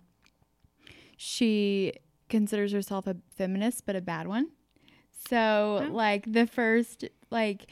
she 1.17 1.93
considers 2.29 2.73
herself 2.73 3.07
a 3.07 3.17
feminist, 3.37 3.87
but 3.87 3.97
a 3.97 4.01
bad 4.01 4.27
one. 4.27 4.49
So 5.29 5.81
Oh. 5.83 5.93
like 5.93 6.31
the 6.31 6.47
first 6.47 7.05
like 7.31 7.71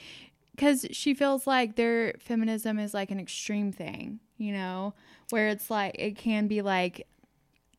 because 0.55 0.87
she 0.91 1.15
feels 1.15 1.47
like 1.47 1.77
their 1.77 2.15
feminism 2.21 2.79
is 2.79 2.93
like 2.93 3.11
an 3.11 3.19
extreme 3.19 3.73
thing, 3.73 4.21
you 4.37 4.53
know, 4.53 4.95
where 5.31 5.49
it's 5.49 5.71
like 5.71 5.97
it 5.99 6.17
can 6.17 6.47
be 6.47 6.61
like, 6.63 7.07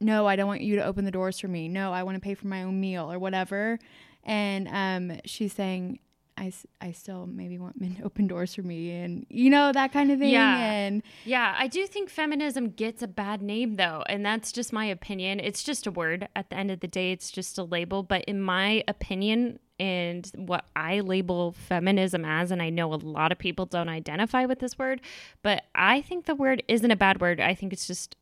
no, 0.02 0.26
I 0.28 0.36
don't 0.36 0.48
want 0.48 0.62
you 0.62 0.76
to 0.78 0.84
open 0.84 1.06
the 1.06 1.12
doors 1.12 1.40
for 1.40 1.48
me. 1.48 1.68
No, 1.70 1.94
I 1.94 2.02
want 2.04 2.16
to 2.16 2.20
pay 2.20 2.34
for 2.34 2.48
my 2.48 2.64
own 2.64 2.82
meal 2.82 3.12
or 3.12 3.20
whatever. 3.20 3.78
And 4.24 4.68
um, 4.70 5.20
she's 5.26 5.54
saying, 5.54 6.00
I, 6.38 6.52
I 6.82 6.92
still 6.92 7.28
maybe 7.28 7.58
want 7.58 7.80
men 7.80 7.96
to 7.96 8.04
open 8.06 8.28
doors 8.28 8.56
for 8.56 8.64
me 8.64 8.92
and, 8.92 9.26
you 9.30 9.50
know, 9.50 9.72
that 9.72 9.94
kind 9.94 10.12
of 10.12 10.20
thing. 10.20 10.34
Yeah. 10.34 10.58
And 10.58 11.04
Yeah, 11.26 11.56
I 11.58 11.68
do 11.68 11.86
think 11.88 12.10
feminism 12.10 12.70
gets 12.70 13.02
a 13.02 13.08
bad 13.08 13.42
name, 13.42 13.76
though, 13.76 14.04
and 14.08 14.26
that's 14.26 14.52
just 14.52 14.74
my 14.74 14.86
opinion. 14.86 15.40
It's 15.40 15.64
just 15.64 15.88
a 15.88 15.92
word. 15.92 16.28
At 16.36 16.50
the 16.50 16.58
end 16.58 16.72
of 16.72 16.80
the 16.80 16.88
day, 16.88 17.12
it's 17.12 17.32
just 17.32 17.58
a 17.58 17.64
label. 17.64 18.04
But 18.04 18.24
in 18.26 18.42
my 18.42 18.84
opinion, 18.88 19.60
and 19.80 20.30
what 20.36 20.66
I 20.76 21.00
label 21.00 21.52
feminism 21.54 22.24
as, 22.26 22.52
and 22.52 22.62
I 22.62 22.70
know 22.70 22.94
a 22.94 22.96
lot 22.96 23.32
of 23.32 23.38
people 23.38 23.66
don't 23.66 23.90
identify 23.90 24.46
with 24.46 24.60
this 24.60 24.78
word, 24.78 25.02
but 25.42 25.64
I 25.74 26.02
think 26.02 26.26
the 26.26 26.36
word 26.36 26.64
isn't 26.68 26.90
a 26.92 26.96
bad 26.96 27.20
word. 27.20 27.40
I 27.40 27.56
think 27.56 27.74
it's 27.74 27.88
just 27.88 28.16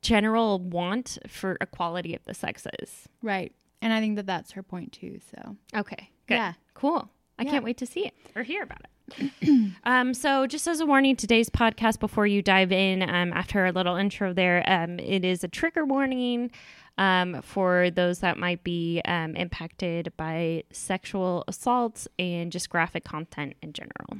general 0.00 0.58
want 0.58 1.18
for 1.28 1.56
equality 1.60 2.14
of 2.14 2.24
the 2.24 2.34
sexes. 2.34 3.08
right. 3.22 3.52
And 3.80 3.92
I 3.92 3.98
think 3.98 4.14
that 4.14 4.26
that's 4.26 4.52
her 4.52 4.62
point 4.62 4.92
too. 4.92 5.18
So, 5.34 5.56
Okay, 5.74 6.10
good. 6.32 6.36
Yeah. 6.38 6.52
Cool. 6.74 7.08
I 7.38 7.44
Yeah. 7.44 7.50
can't 7.50 7.64
wait 7.64 7.76
to 7.78 7.86
see 7.86 8.06
it 8.06 8.14
or 8.36 8.42
hear 8.42 8.62
about 8.62 8.80
it. 8.82 9.72
um, 9.84 10.14
so, 10.14 10.46
just 10.46 10.66
as 10.66 10.80
a 10.80 10.86
warning, 10.86 11.16
today's 11.16 11.50
podcast, 11.50 11.98
before 12.00 12.26
you 12.26 12.40
dive 12.40 12.72
in, 12.72 13.02
um, 13.02 13.32
after 13.32 13.66
a 13.66 13.72
little 13.72 13.96
intro 13.96 14.32
there, 14.32 14.62
um, 14.66 14.98
it 14.98 15.24
is 15.24 15.44
a 15.44 15.48
trigger 15.48 15.84
warning 15.84 16.50
um, 16.98 17.42
for 17.42 17.90
those 17.90 18.20
that 18.20 18.38
might 18.38 18.62
be 18.64 19.00
um, 19.04 19.34
impacted 19.36 20.12
by 20.16 20.62
sexual 20.70 21.44
assaults 21.48 22.06
and 22.18 22.52
just 22.52 22.70
graphic 22.70 23.04
content 23.04 23.54
in 23.62 23.72
general. 23.72 24.18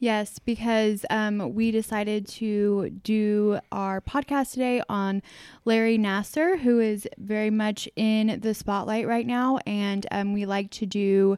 Yes, 0.00 0.38
because 0.38 1.04
um, 1.10 1.54
we 1.54 1.72
decided 1.72 2.28
to 2.28 2.90
do 3.02 3.58
our 3.72 4.00
podcast 4.00 4.52
today 4.52 4.80
on 4.88 5.22
Larry 5.64 5.98
Nassar, 5.98 6.60
who 6.60 6.78
is 6.78 7.08
very 7.18 7.50
much 7.50 7.88
in 7.96 8.38
the 8.40 8.54
spotlight 8.54 9.08
right 9.08 9.26
now. 9.26 9.58
And 9.66 10.06
um, 10.12 10.34
we 10.34 10.46
like 10.46 10.70
to 10.72 10.86
do 10.86 11.36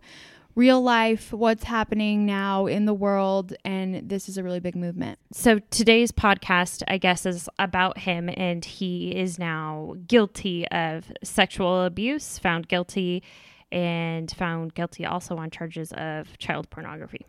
real 0.54 0.82
life, 0.82 1.32
what's 1.32 1.64
happening 1.64 2.26
now 2.26 2.66
in 2.66 2.84
the 2.84 2.92
world. 2.92 3.54
And 3.64 4.06
this 4.10 4.28
is 4.28 4.36
a 4.36 4.42
really 4.42 4.60
big 4.60 4.76
movement. 4.76 5.18
So 5.32 5.60
today's 5.70 6.12
podcast, 6.12 6.82
I 6.86 6.98
guess, 6.98 7.24
is 7.24 7.48
about 7.58 7.96
him, 7.96 8.28
and 8.36 8.62
he 8.62 9.16
is 9.16 9.38
now 9.38 9.94
guilty 10.06 10.68
of 10.68 11.10
sexual 11.24 11.84
abuse, 11.84 12.38
found 12.38 12.68
guilty, 12.68 13.22
and 13.72 14.30
found 14.30 14.74
guilty 14.74 15.06
also 15.06 15.36
on 15.38 15.50
charges 15.50 15.92
of 15.92 16.36
child 16.36 16.68
pornography. 16.68 17.24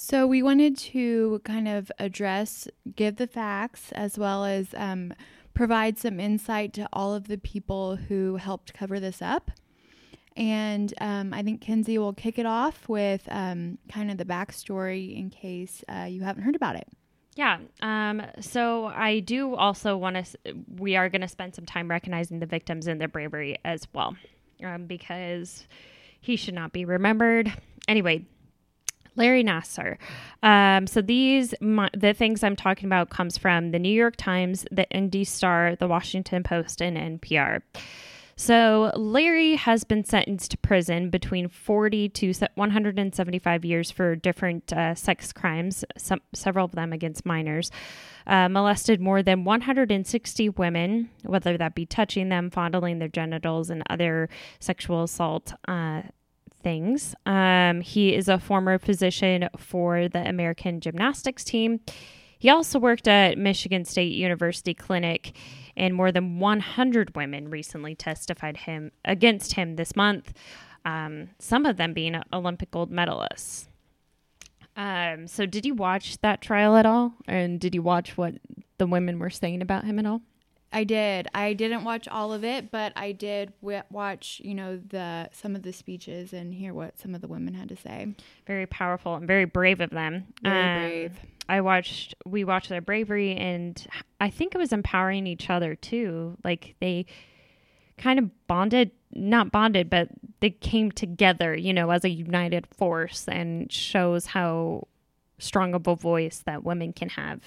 So 0.00 0.28
we 0.28 0.44
wanted 0.44 0.76
to 0.76 1.40
kind 1.44 1.66
of 1.66 1.90
address, 1.98 2.68
give 2.94 3.16
the 3.16 3.26
facts, 3.26 3.90
as 3.90 4.16
well 4.16 4.44
as 4.44 4.68
um, 4.76 5.12
provide 5.54 5.98
some 5.98 6.20
insight 6.20 6.72
to 6.74 6.88
all 6.92 7.16
of 7.16 7.26
the 7.26 7.36
people 7.36 7.96
who 7.96 8.36
helped 8.36 8.72
cover 8.72 9.00
this 9.00 9.20
up. 9.20 9.50
And 10.36 10.94
um, 11.00 11.34
I 11.34 11.42
think 11.42 11.60
Kenzie 11.60 11.98
will 11.98 12.12
kick 12.12 12.38
it 12.38 12.46
off 12.46 12.88
with 12.88 13.22
um, 13.28 13.76
kind 13.90 14.08
of 14.08 14.18
the 14.18 14.24
backstory 14.24 15.18
in 15.18 15.30
case 15.30 15.82
uh, 15.88 16.04
you 16.04 16.22
haven't 16.22 16.44
heard 16.44 16.54
about 16.54 16.76
it. 16.76 16.86
Yeah. 17.34 17.58
Um, 17.82 18.22
so 18.40 18.86
I 18.86 19.18
do 19.18 19.56
also 19.56 19.96
want 19.96 20.24
to, 20.24 20.54
we 20.76 20.94
are 20.94 21.08
going 21.08 21.22
to 21.22 21.28
spend 21.28 21.56
some 21.56 21.66
time 21.66 21.90
recognizing 21.90 22.38
the 22.38 22.46
victims 22.46 22.86
and 22.86 23.00
their 23.00 23.08
bravery 23.08 23.58
as 23.64 23.88
well, 23.92 24.16
um, 24.62 24.86
because 24.86 25.66
he 26.20 26.36
should 26.36 26.54
not 26.54 26.72
be 26.72 26.84
remembered. 26.84 27.52
Anyway, 27.88 28.26
Larry 29.18 29.44
Nassar. 29.44 29.98
Um, 30.42 30.86
so 30.86 31.02
these, 31.02 31.54
my, 31.60 31.90
the 31.94 32.14
things 32.14 32.42
I'm 32.42 32.56
talking 32.56 32.86
about 32.86 33.10
comes 33.10 33.36
from 33.36 33.72
the 33.72 33.78
New 33.78 33.92
York 33.92 34.14
Times, 34.16 34.64
the 34.70 34.88
Indy 34.90 35.24
Star, 35.24 35.76
the 35.76 35.88
Washington 35.88 36.42
Post, 36.42 36.80
and 36.80 37.20
NPR. 37.20 37.60
So 38.36 38.92
Larry 38.94 39.56
has 39.56 39.82
been 39.82 40.04
sentenced 40.04 40.52
to 40.52 40.58
prison 40.58 41.10
between 41.10 41.48
40 41.48 42.08
to 42.10 42.32
175 42.54 43.64
years 43.64 43.90
for 43.90 44.14
different 44.14 44.72
uh, 44.72 44.94
sex 44.94 45.32
crimes, 45.32 45.84
some, 45.96 46.20
several 46.32 46.64
of 46.64 46.70
them 46.70 46.92
against 46.92 47.26
minors. 47.26 47.72
Uh, 48.28 48.48
molested 48.48 49.00
more 49.00 49.24
than 49.24 49.42
160 49.42 50.50
women, 50.50 51.10
whether 51.24 51.58
that 51.58 51.74
be 51.74 51.84
touching 51.84 52.28
them, 52.28 52.48
fondling 52.48 53.00
their 53.00 53.08
genitals, 53.08 53.70
and 53.70 53.82
other 53.90 54.28
sexual 54.60 55.02
assault 55.02 55.54
uh, 55.66 56.02
things. 56.68 57.14
Um, 57.24 57.80
he 57.80 58.14
is 58.14 58.28
a 58.28 58.38
former 58.38 58.78
physician 58.78 59.48
for 59.56 60.06
the 60.06 60.28
American 60.28 60.82
gymnastics 60.82 61.42
team. 61.42 61.80
He 62.38 62.50
also 62.50 62.78
worked 62.78 63.08
at 63.08 63.38
Michigan 63.38 63.86
State 63.86 64.12
University 64.12 64.74
Clinic, 64.74 65.34
and 65.78 65.94
more 65.94 66.12
than 66.12 66.38
100 66.38 67.16
women 67.16 67.48
recently 67.48 67.94
testified 67.94 68.58
him 68.58 68.92
against 69.02 69.54
him 69.54 69.76
this 69.76 69.96
month. 69.96 70.34
Um, 70.84 71.30
some 71.38 71.64
of 71.64 71.78
them 71.78 71.94
being 71.94 72.20
Olympic 72.34 72.70
gold 72.70 72.92
medalists. 72.92 73.68
Um, 74.76 75.26
so, 75.26 75.46
did 75.46 75.64
you 75.64 75.74
watch 75.74 76.20
that 76.20 76.42
trial 76.42 76.76
at 76.76 76.84
all? 76.84 77.14
And 77.26 77.58
did 77.58 77.74
you 77.74 77.80
watch 77.80 78.18
what 78.18 78.34
the 78.76 78.86
women 78.86 79.18
were 79.18 79.30
saying 79.30 79.62
about 79.62 79.84
him 79.84 79.98
at 79.98 80.04
all? 80.04 80.20
I 80.72 80.84
did. 80.84 81.28
I 81.34 81.54
didn't 81.54 81.84
watch 81.84 82.06
all 82.08 82.32
of 82.32 82.44
it, 82.44 82.70
but 82.70 82.92
I 82.94 83.12
did 83.12 83.52
w- 83.62 83.82
watch, 83.90 84.40
you 84.44 84.54
know, 84.54 84.76
the 84.76 85.28
some 85.32 85.56
of 85.56 85.62
the 85.62 85.72
speeches 85.72 86.32
and 86.34 86.52
hear 86.52 86.74
what 86.74 86.98
some 86.98 87.14
of 87.14 87.20
the 87.22 87.28
women 87.28 87.54
had 87.54 87.70
to 87.70 87.76
say. 87.76 88.14
Very 88.46 88.66
powerful 88.66 89.14
and 89.14 89.26
very 89.26 89.46
brave 89.46 89.80
of 89.80 89.90
them. 89.90 90.26
Very 90.42 90.58
Um, 90.84 90.90
brave. 90.90 91.20
I 91.48 91.60
watched 91.62 92.14
we 92.26 92.44
watched 92.44 92.68
their 92.68 92.82
bravery 92.82 93.34
and 93.34 93.86
I 94.20 94.28
think 94.28 94.54
it 94.54 94.58
was 94.58 94.72
empowering 94.72 95.26
each 95.26 95.48
other 95.48 95.74
too. 95.74 96.36
Like 96.44 96.74
they 96.80 97.06
kind 97.96 98.18
of 98.18 98.46
bonded, 98.46 98.90
not 99.12 99.50
bonded, 99.50 99.88
but 99.88 100.08
they 100.40 100.50
came 100.50 100.92
together, 100.92 101.54
you 101.56 101.72
know, 101.72 101.90
as 101.90 102.04
a 102.04 102.10
united 102.10 102.66
force 102.66 103.26
and 103.26 103.72
shows 103.72 104.26
how 104.26 104.86
strong 105.38 105.72
of 105.74 105.86
a 105.86 105.96
voice 105.96 106.42
that 106.44 106.62
women 106.62 106.92
can 106.92 107.08
have. 107.08 107.40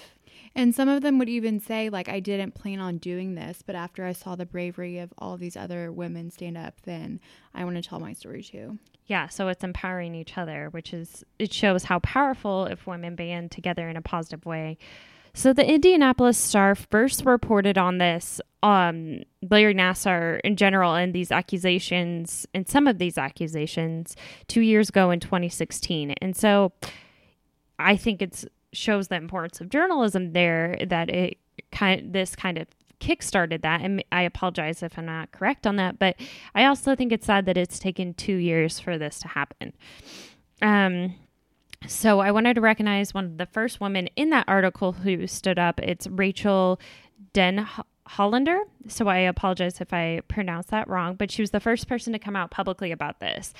And 0.54 0.74
some 0.74 0.88
of 0.88 1.02
them 1.02 1.18
would 1.18 1.28
even 1.28 1.60
say, 1.60 1.88
like, 1.88 2.08
I 2.08 2.20
didn't 2.20 2.54
plan 2.54 2.78
on 2.78 2.98
doing 2.98 3.34
this, 3.34 3.62
but 3.64 3.74
after 3.74 4.04
I 4.04 4.12
saw 4.12 4.36
the 4.36 4.44
bravery 4.44 4.98
of 4.98 5.12
all 5.16 5.36
these 5.36 5.56
other 5.56 5.90
women 5.90 6.30
stand 6.30 6.58
up, 6.58 6.82
then 6.82 7.20
I 7.54 7.64
want 7.64 7.76
to 7.76 7.82
tell 7.82 8.00
my 8.00 8.12
story 8.12 8.42
too. 8.42 8.78
Yeah, 9.06 9.28
so 9.28 9.48
it's 9.48 9.64
empowering 9.64 10.14
each 10.14 10.36
other, 10.38 10.68
which 10.70 10.92
is 10.92 11.24
it 11.38 11.52
shows 11.52 11.84
how 11.84 11.98
powerful 12.00 12.66
if 12.66 12.86
women 12.86 13.16
band 13.16 13.50
together 13.50 13.88
in 13.88 13.96
a 13.96 14.02
positive 14.02 14.46
way. 14.46 14.78
So 15.34 15.54
the 15.54 15.66
Indianapolis 15.66 16.36
Star 16.36 16.74
first 16.74 17.24
reported 17.24 17.78
on 17.78 17.96
this, 17.96 18.40
um, 18.62 19.22
Larry 19.50 19.74
Nassar 19.74 20.40
in 20.44 20.56
general, 20.56 20.94
and 20.94 21.14
these 21.14 21.32
accusations, 21.32 22.46
and 22.52 22.68
some 22.68 22.86
of 22.86 22.98
these 22.98 23.16
accusations, 23.16 24.14
two 24.46 24.60
years 24.60 24.90
ago 24.90 25.10
in 25.10 25.20
2016, 25.20 26.12
and 26.20 26.36
so 26.36 26.72
I 27.78 27.96
think 27.96 28.20
it's 28.20 28.44
shows 28.72 29.08
the 29.08 29.16
importance 29.16 29.60
of 29.60 29.68
journalism 29.68 30.32
there 30.32 30.78
that 30.86 31.10
it 31.10 31.38
kind 31.70 32.12
this 32.12 32.34
kind 32.34 32.58
of 32.58 32.66
kickstarted 33.00 33.62
that 33.62 33.80
and 33.80 34.02
I 34.12 34.22
apologize 34.22 34.82
if 34.82 34.96
I'm 34.96 35.06
not 35.06 35.32
correct 35.32 35.66
on 35.66 35.76
that 35.76 35.98
but 35.98 36.14
I 36.54 36.64
also 36.66 36.94
think 36.94 37.12
it's 37.12 37.26
sad 37.26 37.46
that 37.46 37.56
it's 37.56 37.78
taken 37.78 38.14
2 38.14 38.36
years 38.36 38.78
for 38.78 38.96
this 38.96 39.18
to 39.20 39.28
happen. 39.28 39.72
Um 40.60 41.14
so 41.86 42.20
I 42.20 42.30
wanted 42.30 42.54
to 42.54 42.60
recognize 42.60 43.12
one 43.12 43.24
of 43.24 43.38
the 43.38 43.46
first 43.46 43.80
women 43.80 44.08
in 44.14 44.30
that 44.30 44.48
article 44.48 44.92
who 44.92 45.26
stood 45.26 45.58
up. 45.58 45.80
It's 45.80 46.06
Rachel 46.06 46.80
Den 47.32 47.66
Hollander. 48.06 48.60
So 48.88 49.08
I 49.08 49.18
apologize 49.18 49.80
if 49.80 49.92
I 49.92 50.20
pronounced 50.28 50.70
that 50.70 50.88
wrong, 50.88 51.16
but 51.16 51.30
she 51.30 51.42
was 51.42 51.50
the 51.50 51.60
first 51.60 51.88
person 51.88 52.12
to 52.12 52.18
come 52.18 52.36
out 52.36 52.50
publicly 52.50 52.92
about 52.92 53.20
this. 53.20 53.52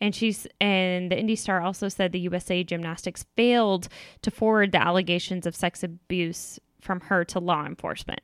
And 0.00 0.14
she's 0.14 0.46
and 0.60 1.10
the 1.10 1.18
Indy 1.18 1.36
Star 1.36 1.60
also 1.60 1.88
said 1.88 2.12
the 2.12 2.20
USA 2.20 2.64
Gymnastics 2.64 3.26
failed 3.36 3.88
to 4.22 4.30
forward 4.30 4.72
the 4.72 4.82
allegations 4.82 5.46
of 5.46 5.54
sex 5.54 5.82
abuse 5.82 6.58
from 6.80 7.00
her 7.00 7.24
to 7.26 7.38
law 7.38 7.66
enforcement. 7.66 8.20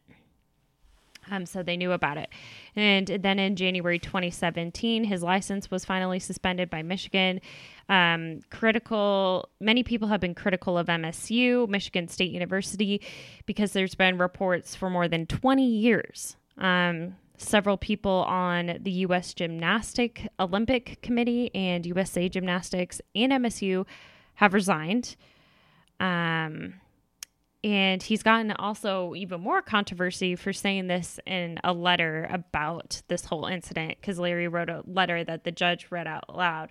Um, 1.30 1.46
so 1.46 1.62
they 1.62 1.76
knew 1.76 1.92
about 1.92 2.18
it. 2.18 2.30
And 2.74 3.06
then 3.06 3.38
in 3.38 3.56
January 3.56 3.98
2017, 3.98 5.04
his 5.04 5.22
license 5.22 5.70
was 5.70 5.84
finally 5.84 6.18
suspended 6.18 6.70
by 6.70 6.82
Michigan. 6.82 7.40
Um, 7.88 8.40
critical, 8.50 9.48
many 9.60 9.82
people 9.82 10.08
have 10.08 10.20
been 10.20 10.34
critical 10.34 10.78
of 10.78 10.86
MSU, 10.86 11.68
Michigan 11.68 12.08
State 12.08 12.32
University, 12.32 13.00
because 13.44 13.72
there's 13.72 13.94
been 13.94 14.18
reports 14.18 14.74
for 14.74 14.90
more 14.90 15.08
than 15.08 15.26
20 15.26 15.66
years. 15.66 16.36
Um, 16.58 17.16
several 17.38 17.76
people 17.76 18.24
on 18.28 18.78
the 18.80 18.90
U.S. 18.90 19.34
Gymnastic 19.34 20.28
Olympic 20.38 21.00
Committee 21.02 21.54
and 21.54 21.86
USA 21.86 22.28
Gymnastics 22.28 23.00
and 23.14 23.32
MSU 23.32 23.86
have 24.34 24.54
resigned. 24.54 25.16
Um, 26.00 26.74
and 27.64 28.02
he's 28.02 28.22
gotten 28.22 28.52
also 28.52 29.14
even 29.16 29.40
more 29.40 29.60
controversy 29.60 30.36
for 30.36 30.52
saying 30.52 30.86
this 30.86 31.18
in 31.26 31.58
a 31.64 31.72
letter 31.72 32.28
about 32.30 33.02
this 33.08 33.24
whole 33.24 33.46
incident 33.46 33.96
because 34.00 34.18
Larry 34.18 34.46
wrote 34.46 34.70
a 34.70 34.84
letter 34.86 35.24
that 35.24 35.44
the 35.44 35.50
judge 35.50 35.88
read 35.90 36.06
out 36.06 36.36
loud. 36.36 36.70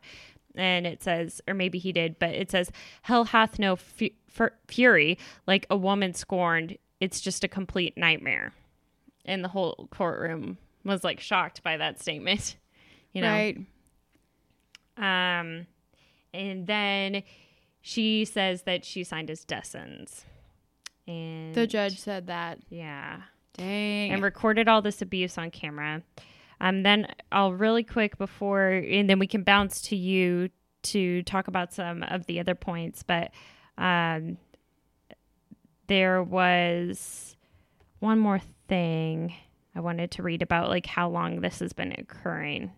And 0.56 0.88
it 0.88 1.04
says, 1.04 1.42
or 1.50 1.54
maybe 1.54 1.80
he 1.80 1.92
did, 1.92 2.18
but 2.18 2.30
it 2.30 2.50
says, 2.50 2.72
Hell 3.02 3.26
hath 3.26 3.60
no 3.60 3.76
fu- 3.76 4.12
fur- 4.30 4.54
fury 4.68 5.18
like 5.46 5.68
a 5.70 5.76
woman 5.76 6.14
scorned. 6.14 6.78
It's 7.02 7.20
just 7.20 7.44
a 7.44 7.50
complete 7.50 7.98
nightmare. 7.98 8.54
And 9.26 9.44
the 9.44 9.48
whole 9.50 9.88
courtroom 9.92 10.58
was 10.84 11.04
like 11.04 11.20
shocked 11.20 11.64
by 11.64 11.78
that 11.78 12.00
statement, 12.00 12.56
you 13.14 13.22
know? 13.22 13.30
Right. 13.30 13.58
Um, 14.98 15.68
and 16.34 16.68
then 16.68 17.24
she 17.82 18.26
says 18.26 18.64
that 18.64 18.86
she 18.86 19.04
signed 19.04 19.30
his 19.30 19.44
dissens. 19.46 20.26
And 21.08 21.54
The 21.54 21.68
judge 21.68 22.00
said 22.00 22.28
that. 22.28 22.60
yeah, 22.70 23.22
Dang. 23.54 24.12
and 24.12 24.24
recorded 24.24 24.68
all 24.68 24.82
this 24.82 25.02
abuse 25.02 25.38
on 25.38 25.52
camera. 25.52 26.02
Um, 26.62 26.84
then 26.84 27.08
I'll 27.32 27.54
really 27.54 27.84
quick 27.84 28.18
before, 28.18 28.70
and 28.70 29.10
then 29.10 29.20
we 29.20 29.28
can 29.28 29.44
bounce 29.44 29.82
to 29.84 29.96
you 29.96 30.50
to 30.84 31.22
talk 31.24 31.48
about 31.48 31.74
some 31.74 32.02
of 32.04 32.26
the 32.26 32.40
other 32.40 32.56
points. 32.56 33.04
But 33.04 33.32
um, 33.78 34.38
there 35.88 36.24
was 36.24 37.36
one 38.00 38.18
more 38.20 38.40
thing 38.68 39.34
I 39.76 39.80
wanted 39.80 40.12
to 40.12 40.24
read 40.24 40.42
about, 40.42 40.70
like 40.70 40.86
how 40.86 41.10
long 41.10 41.42
this 41.42 41.60
has 41.60 41.74
been 41.74 41.94
occurring. 41.98 42.72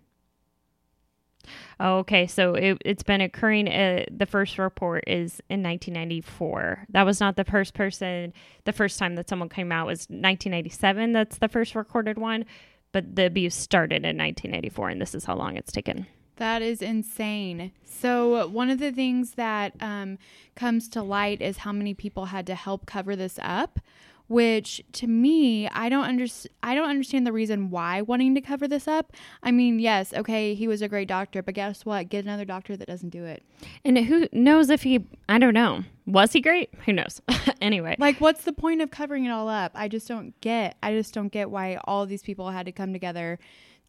Oh, 1.79 1.97
okay. 1.99 2.27
So 2.27 2.55
it, 2.55 2.81
it's 2.83 3.03
been 3.03 3.21
occurring. 3.21 3.67
Uh, 3.67 4.05
the 4.11 4.25
first 4.25 4.57
report 4.57 5.03
is 5.07 5.41
in 5.49 5.63
1994. 5.63 6.87
That 6.89 7.05
was 7.05 7.19
not 7.19 7.35
the 7.35 7.45
first 7.45 7.73
person. 7.73 8.33
The 8.65 8.73
first 8.73 8.99
time 8.99 9.15
that 9.15 9.29
someone 9.29 9.49
came 9.49 9.71
out 9.71 9.87
was 9.87 10.01
1997. 10.09 11.13
That's 11.13 11.37
the 11.37 11.47
first 11.47 11.75
recorded 11.75 12.17
one. 12.17 12.45
But 12.91 13.15
the 13.15 13.25
abuse 13.25 13.55
started 13.55 13.97
in 13.97 14.17
1984, 14.17 14.89
and 14.89 15.01
this 15.01 15.13
is 15.13 15.25
how 15.25 15.35
long 15.35 15.57
it's 15.57 15.71
taken. 15.71 16.07
That 16.37 16.61
is 16.61 16.81
insane. 16.81 17.71
So, 17.83 18.47
one 18.47 18.69
of 18.69 18.79
the 18.79 18.91
things 18.91 19.31
that 19.33 19.73
um, 19.81 20.17
comes 20.55 20.87
to 20.89 21.01
light 21.01 21.41
is 21.41 21.57
how 21.57 21.73
many 21.73 21.93
people 21.93 22.25
had 22.25 22.47
to 22.47 22.55
help 22.55 22.85
cover 22.85 23.15
this 23.15 23.39
up. 23.41 23.79
Which 24.27 24.83
to 24.93 25.07
me, 25.07 25.69
I 25.69 25.87
don't 25.89 26.03
understand. 26.03 26.53
I 26.61 26.75
don't 26.75 26.89
understand 26.89 27.25
the 27.25 27.31
reason 27.31 27.69
why 27.69 28.01
wanting 28.01 28.35
to 28.35 28.41
cover 28.41 28.67
this 28.67 28.87
up. 28.87 29.13
I 29.41 29.51
mean, 29.51 29.79
yes, 29.79 30.13
okay, 30.13 30.53
he 30.53 30.67
was 30.67 30.81
a 30.81 30.89
great 30.89 31.07
doctor, 31.07 31.41
but 31.41 31.53
guess 31.53 31.85
what? 31.85 32.09
Get 32.09 32.25
another 32.25 32.43
doctor 32.45 32.75
that 32.75 32.87
doesn't 32.87 33.09
do 33.09 33.23
it. 33.23 33.43
And 33.85 33.97
who 33.97 34.27
knows 34.33 34.69
if 34.69 34.83
he? 34.83 35.05
I 35.29 35.39
don't 35.39 35.53
know. 35.53 35.83
Was 36.05 36.33
he 36.33 36.41
great? 36.41 36.73
Who 36.85 36.93
knows? 36.93 37.21
anyway, 37.61 37.95
Like, 37.99 38.19
what's 38.19 38.43
the 38.43 38.53
point 38.53 38.81
of 38.81 38.91
covering 38.91 39.25
it 39.25 39.29
all 39.29 39.47
up? 39.49 39.71
I 39.75 39.87
just 39.87 40.07
don't 40.07 40.39
get. 40.41 40.77
I 40.83 40.91
just 40.93 41.13
don't 41.13 41.29
get 41.29 41.49
why 41.49 41.79
all 41.85 42.05
these 42.05 42.23
people 42.23 42.49
had 42.49 42.65
to 42.65 42.71
come 42.71 42.93
together 42.93 43.39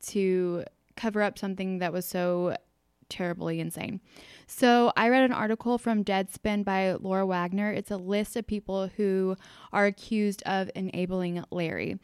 to 0.08 0.64
cover 0.96 1.22
up 1.22 1.38
something 1.38 1.78
that 1.78 1.92
was 1.92 2.06
so 2.06 2.56
terribly 3.08 3.60
insane. 3.60 4.00
So, 4.46 4.92
I 4.96 5.08
read 5.08 5.24
an 5.24 5.32
article 5.32 5.78
from 5.78 6.04
Deadspin 6.04 6.64
by 6.64 6.94
Laura 6.94 7.26
Wagner. 7.26 7.70
It's 7.72 7.90
a 7.90 7.96
list 7.96 8.36
of 8.36 8.46
people 8.46 8.88
who 8.96 9.36
are 9.72 9.86
accused 9.86 10.42
of 10.44 10.70
enabling 10.74 11.44
Larry. 11.50 11.98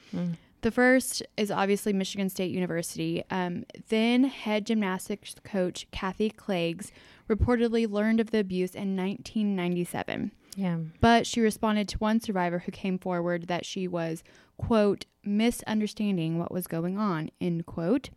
The 0.60 0.70
first 0.70 1.22
is 1.36 1.50
obviously 1.50 1.92
Michigan 1.92 2.30
State 2.30 2.50
University. 2.50 3.22
Um, 3.30 3.64
then 3.90 4.24
head 4.24 4.64
gymnastics 4.64 5.34
coach 5.44 5.86
Kathie 5.90 6.30
Klages 6.30 6.90
reportedly 7.28 7.90
learned 7.90 8.18
of 8.18 8.30
the 8.30 8.38
abuse 8.38 8.74
in 8.74 8.96
1997 8.96 10.32
yeah. 10.56 10.78
but 11.00 11.26
she 11.26 11.40
responded 11.40 11.88
to 11.88 11.98
one 11.98 12.20
survivor 12.20 12.60
who 12.60 12.72
came 12.72 12.98
forward 12.98 13.48
that 13.48 13.64
she 13.64 13.88
was 13.88 14.22
quote 14.56 15.06
misunderstanding 15.24 16.38
what 16.38 16.52
was 16.52 16.66
going 16.66 16.98
on 16.98 17.30
end 17.40 17.66
quote 17.66 18.10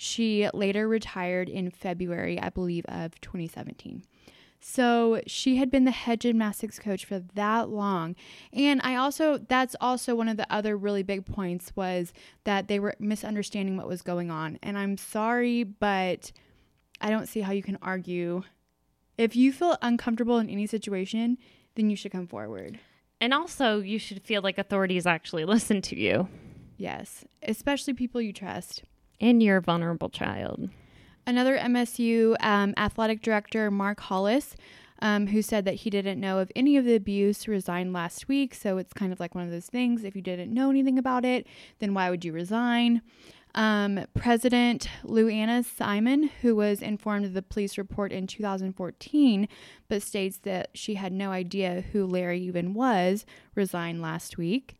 she 0.00 0.48
later 0.54 0.88
retired 0.88 1.48
in 1.48 1.70
february 1.70 2.40
i 2.40 2.48
believe 2.48 2.84
of 2.86 3.20
2017 3.20 4.02
so 4.62 5.20
she 5.26 5.56
had 5.56 5.70
been 5.70 5.84
the 5.84 5.90
head 5.90 6.20
gymnastics 6.20 6.78
coach 6.78 7.06
for 7.06 7.18
that 7.34 7.70
long. 7.70 8.14
And 8.52 8.80
i 8.84 8.94
also 8.94 9.38
that's 9.38 9.74
also 9.80 10.14
one 10.14 10.28
of 10.28 10.36
the 10.36 10.50
other 10.52 10.76
really 10.76 11.02
big 11.02 11.24
points 11.24 11.72
was 11.74 12.12
that 12.44 12.68
they 12.68 12.78
were 12.78 12.94
misunderstanding 12.98 13.78
what 13.78 13.88
was 13.88 14.02
going 14.02 14.30
on. 14.30 14.58
And 14.62 14.76
i'm 14.76 14.98
sorry 14.98 15.64
but 15.64 16.30
i 17.00 17.08
don't 17.08 17.26
see 17.26 17.40
how 17.40 17.52
you 17.52 17.62
can 17.62 17.78
argue. 17.80 18.42
If 19.16 19.34
you 19.34 19.50
feel 19.50 19.78
uncomfortable 19.80 20.36
in 20.36 20.50
any 20.50 20.66
situation 20.66 21.38
then 21.74 21.88
you 21.88 21.96
should 21.96 22.12
come 22.12 22.26
forward. 22.26 22.78
And 23.20 23.34
also, 23.34 23.80
you 23.80 23.98
should 23.98 24.22
feel 24.22 24.42
like 24.42 24.58
authorities 24.58 25.06
actually 25.06 25.44
listen 25.46 25.82
to 25.82 25.98
you. 25.98 26.28
Yes, 26.76 27.24
especially 27.42 27.94
people 27.94 28.20
you 28.20 28.32
trust. 28.32 28.82
And 29.20 29.42
your 29.42 29.60
vulnerable 29.60 30.08
child. 30.08 30.70
Another 31.26 31.58
MSU 31.58 32.36
um, 32.40 32.74
athletic 32.76 33.20
director, 33.22 33.70
Mark 33.70 34.00
Hollis, 34.00 34.56
um, 35.02 35.28
who 35.28 35.42
said 35.42 35.64
that 35.64 35.76
he 35.76 35.90
didn't 35.90 36.20
know 36.20 36.38
of 36.38 36.50
any 36.56 36.76
of 36.76 36.84
the 36.84 36.94
abuse, 36.94 37.46
resigned 37.46 37.92
last 37.92 38.28
week. 38.28 38.54
So 38.54 38.78
it's 38.78 38.92
kind 38.92 39.12
of 39.12 39.20
like 39.20 39.34
one 39.34 39.44
of 39.44 39.50
those 39.50 39.66
things. 39.66 40.04
If 40.04 40.16
you 40.16 40.22
didn't 40.22 40.52
know 40.52 40.70
anything 40.70 40.98
about 40.98 41.24
it, 41.24 41.46
then 41.78 41.94
why 41.94 42.10
would 42.10 42.24
you 42.24 42.32
resign? 42.32 43.02
Um, 43.54 44.06
President 44.14 44.88
Lou 45.02 45.28
Anna 45.28 45.64
Simon, 45.64 46.30
who 46.42 46.54
was 46.54 46.82
informed 46.82 47.24
of 47.24 47.32
the 47.32 47.42
police 47.42 47.76
report 47.76 48.12
in 48.12 48.26
2014, 48.26 49.48
but 49.88 50.02
states 50.02 50.38
that 50.38 50.70
she 50.74 50.94
had 50.94 51.12
no 51.12 51.30
idea 51.30 51.84
who 51.92 52.06
Larry 52.06 52.40
even 52.40 52.74
was, 52.74 53.26
resigned 53.54 54.00
last 54.00 54.38
week. 54.38 54.76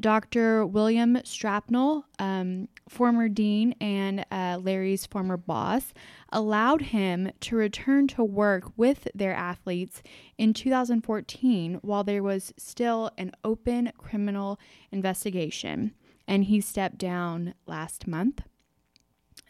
Dr. 0.00 0.64
William 0.64 1.16
Strampel, 1.18 2.04
um, 2.18 2.68
former 2.88 3.28
dean 3.28 3.74
and 3.80 4.24
uh, 4.30 4.58
Larry's 4.60 5.06
former 5.06 5.36
boss, 5.36 5.92
allowed 6.30 6.82
him 6.82 7.32
to 7.40 7.56
return 7.56 8.06
to 8.08 8.22
work 8.22 8.70
with 8.76 9.08
their 9.14 9.34
athletes 9.34 10.02
in 10.36 10.54
2014 10.54 11.80
while 11.82 12.04
there 12.04 12.22
was 12.22 12.52
still 12.56 13.10
an 13.18 13.32
open 13.44 13.92
criminal 13.98 14.58
investigation. 14.92 15.92
And 16.26 16.44
he 16.44 16.60
stepped 16.60 16.98
down 16.98 17.54
last 17.66 18.06
month. 18.06 18.42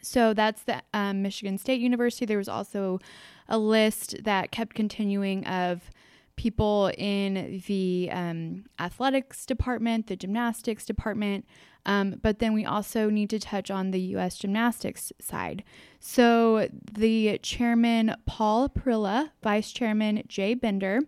So 0.01 0.33
that's 0.33 0.63
the 0.63 0.81
um, 0.93 1.21
Michigan 1.21 1.57
State 1.57 1.81
University. 1.81 2.25
There 2.25 2.37
was 2.37 2.49
also 2.49 2.99
a 3.47 3.57
list 3.57 4.23
that 4.23 4.51
kept 4.51 4.75
continuing 4.75 5.45
of 5.45 5.89
people 6.39 6.89
in 6.97 7.61
the 7.67 8.09
um, 8.13 8.63
athletics 8.79 9.45
department, 9.45 10.07
the 10.07 10.15
gymnastics 10.15 10.85
department, 10.85 11.45
um, 11.85 12.15
but 12.21 12.39
then 12.39 12.53
we 12.53 12.63
also 12.63 13.09
need 13.09 13.29
to 13.29 13.39
touch 13.39 13.69
on 13.69 13.91
the 13.91 13.99
U.S. 14.15 14.37
gymnastics 14.37 15.11
side. 15.19 15.65
So 15.99 16.69
the 16.93 17.39
chairman, 17.39 18.15
Paul 18.25 18.69
Parilla, 18.69 19.31
vice 19.43 19.73
chairman, 19.73 20.23
Jay 20.29 20.53
Binder, 20.53 21.01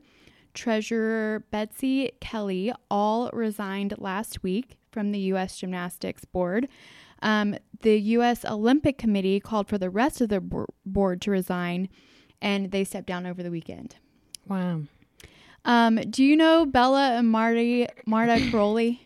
treasurer, 0.54 1.46
Betsy 1.50 2.12
Kelly, 2.20 2.74
all 2.90 3.30
resigned 3.32 3.94
last 4.00 4.44
week 4.44 4.76
from 4.92 5.14
the 5.14 5.20
U.S. 5.20 5.58
Gymnastics 5.58 6.26
Board. 6.26 6.68
Um, 7.22 7.56
the 7.84 7.98
U.S. 8.18 8.44
Olympic 8.44 8.98
Committee 8.98 9.40
called 9.40 9.70
for 9.70 9.78
the 9.78 9.90
rest 9.90 10.20
of 10.20 10.28
the 10.28 10.42
board 10.86 11.22
to 11.22 11.32
resign, 11.32 11.88
and 12.42 12.72
they 12.72 12.84
stepped 12.84 13.08
down 13.08 13.26
over 13.26 13.42
the 13.42 13.52
weekend. 13.52 13.96
Wow. 14.46 14.82
Um, 15.66 15.96
do 15.96 16.24
you 16.24 16.36
know 16.36 16.66
Bela 16.66 17.12
and 17.18 17.30
Marty 17.30 17.88
Marta 18.06 18.34
Karolyi? 18.52 19.00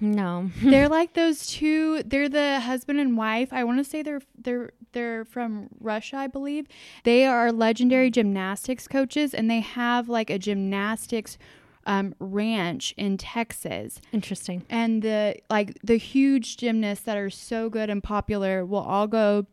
No. 0.00 0.50
they're 0.62 0.88
like 0.88 1.14
those 1.14 1.46
two. 1.46 2.02
They're 2.04 2.28
the 2.28 2.60
husband 2.60 3.00
and 3.00 3.16
wife. 3.16 3.52
I 3.52 3.64
want 3.64 3.78
to 3.78 3.84
say 3.84 4.02
they're 4.02 4.22
they're 4.36 4.70
they're 4.92 5.24
from 5.24 5.68
Russia, 5.80 6.16
I 6.16 6.26
believe. 6.28 6.66
They 7.04 7.26
are 7.26 7.52
legendary 7.52 8.10
gymnastics 8.10 8.86
coaches, 8.86 9.34
and 9.34 9.50
they 9.50 9.60
have 9.60 10.08
like 10.08 10.30
a 10.30 10.38
gymnastics 10.38 11.38
um, 11.86 12.14
ranch 12.20 12.94
in 12.96 13.16
Texas. 13.16 14.00
Interesting. 14.12 14.64
And 14.68 15.02
the 15.02 15.36
like 15.50 15.76
the 15.82 15.96
huge 15.96 16.56
gymnasts 16.56 17.04
that 17.04 17.16
are 17.16 17.30
so 17.30 17.68
good 17.68 17.90
and 17.90 18.02
popular 18.02 18.64
will 18.64 18.80
all 18.80 19.06
go 19.06 19.46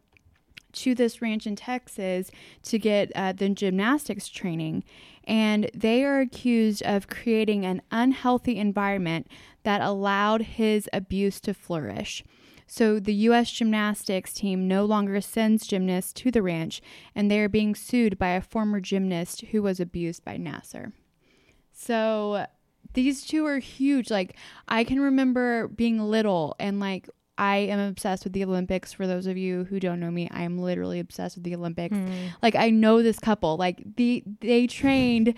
to 0.75 0.95
this 0.95 1.21
ranch 1.21 1.47
in 1.47 1.55
Texas 1.55 2.31
to 2.63 2.79
get 2.79 3.11
uh, 3.15 3.33
the 3.33 3.49
gymnastics 3.49 4.27
training. 4.27 4.83
And 5.23 5.69
they 5.73 6.03
are 6.03 6.19
accused 6.19 6.83
of 6.83 7.07
creating 7.07 7.65
an 7.65 7.81
unhealthy 7.91 8.57
environment 8.57 9.27
that 9.63 9.81
allowed 9.81 10.43
his 10.43 10.88
abuse 10.93 11.39
to 11.41 11.53
flourish. 11.53 12.23
So 12.67 12.99
the 12.99 13.13
U.S. 13.13 13.51
gymnastics 13.51 14.33
team 14.33 14.67
no 14.67 14.85
longer 14.85 15.21
sends 15.21 15.67
gymnasts 15.67 16.13
to 16.13 16.31
the 16.31 16.41
ranch, 16.41 16.81
and 17.13 17.29
they 17.29 17.39
are 17.39 17.49
being 17.49 17.75
sued 17.75 18.17
by 18.17 18.29
a 18.29 18.41
former 18.41 18.79
gymnast 18.79 19.41
who 19.51 19.61
was 19.61 19.79
abused 19.79 20.25
by 20.25 20.38
Nassar. 20.38 20.91
So 21.71 22.47
these 22.93 23.23
two 23.23 23.45
are 23.45 23.59
huge. 23.59 24.09
Like, 24.09 24.35
I 24.67 24.83
can 24.83 24.99
remember 24.99 25.67
being 25.67 25.99
little 25.99 26.55
and 26.59 26.79
like 26.79 27.07
I 27.38 27.58
am 27.58 27.80
obsessed 27.80 28.24
with 28.24 28.34
the 28.34 28.43
Olympics. 28.43 28.93
For 28.93 29.08
those 29.08 29.28
of 29.28 29.38
you 29.38 29.65
who 29.65 29.80
don't 29.80 30.00
know 30.00 30.12
me, 30.12 30.30
I 30.32 30.43
am 30.43 30.58
literally 30.58 31.00
obsessed 31.00 31.36
with 31.36 31.43
the 31.43 31.56
Olympics. 31.56 31.95
Mm. 31.95 32.34
Like 32.41 32.56
I 32.56 32.69
know 32.69 33.02
this 33.02 33.19
couple. 33.19 33.58
Like 33.58 33.95
the 33.98 34.24
they 34.41 34.67
trained 34.67 35.36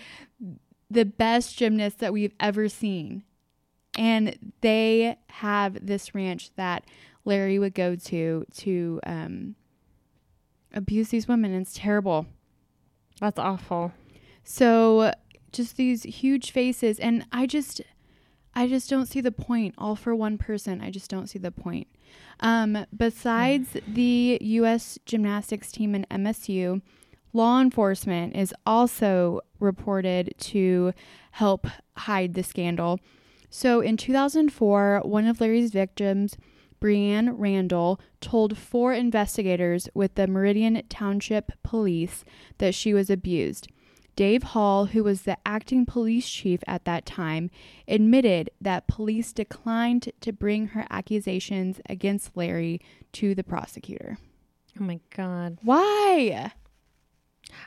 the 0.90 1.06
best 1.06 1.58
gymnasts 1.58 2.00
that 2.00 2.14
we've 2.14 2.34
ever 2.40 2.70
seen. 2.70 3.24
And 3.98 4.54
they 4.62 5.18
have 5.30 5.86
this 5.86 6.14
ranch 6.14 6.52
that 6.56 6.86
Larry 7.26 7.58
would 7.58 7.74
go 7.74 7.96
to 7.96 8.46
to 8.58 9.00
um, 9.06 9.56
abuse 10.74 11.10
these 11.10 11.28
women. 11.28 11.54
It's 11.54 11.74
terrible. 11.74 12.28
That's 13.20 13.40
awful. 13.40 13.92
So 14.44 15.14
just 15.52 15.78
these 15.78 16.04
huge 16.04 16.52
faces 16.52 17.00
and 17.00 17.26
I 17.32 17.48
just 17.48 17.82
I 18.58 18.67
just 18.67 18.89
don't 18.89 19.06
see 19.06 19.22
the 19.22 19.32
point. 19.32 19.76
All 19.78 19.96
for 19.96 20.15
one 20.15 20.39
person. 20.39 20.82
I 20.82 20.89
just 20.89 21.12
don't 21.12 21.28
see 21.28 21.38
the 21.38 21.52
point. 21.52 21.86
Um, 22.39 22.88
besides 22.96 23.78
the 23.88 24.39
U.S. 24.41 24.98
gymnastics 25.06 25.72
team 25.72 25.93
and 25.93 26.10
MSU, 26.10 26.82
law 27.34 27.62
enforcement 27.62 28.36
is 28.36 28.56
also 28.65 29.41
reported 29.60 30.34
to 30.39 30.91
help 31.34 31.67
hide 31.98 32.34
the 32.34 32.41
scandal. 32.41 33.00
So 33.52 33.80
in 33.80 33.96
2004, 33.96 35.02
one 35.06 35.28
of 35.28 35.39
Larry's 35.39 35.70
victims, 35.70 36.36
Brianne 36.82 37.36
Randall, 37.38 38.02
told 38.22 38.58
four 38.58 38.91
investigators 38.91 39.88
with 39.93 40.15
the 40.15 40.26
Meridian 40.26 40.82
Township 40.89 41.52
Police 41.62 42.26
that 42.58 42.74
she 42.74 42.91
was 42.91 43.12
abused. 43.12 43.67
Dave 44.18 44.42
Hall, 44.42 44.88
who 44.88 45.04
was 45.04 45.22
the 45.22 45.38
acting 45.46 45.86
police 45.86 46.28
chief 46.28 46.62
at 46.66 46.86
that 46.86 47.06
time, 47.06 47.52
admitted 47.88 48.50
that 48.60 48.88
police 48.88 49.32
declined 49.32 50.12
to 50.22 50.34
bring 50.34 50.70
her 50.70 50.88
accusations 50.90 51.80
against 51.88 52.36
Larry 52.36 52.82
to 53.14 53.36
the 53.36 53.44
prosecutor. 53.44 54.18
Oh 54.78 54.84
my 54.84 55.00
God. 55.16 55.60
Why? 55.62 56.52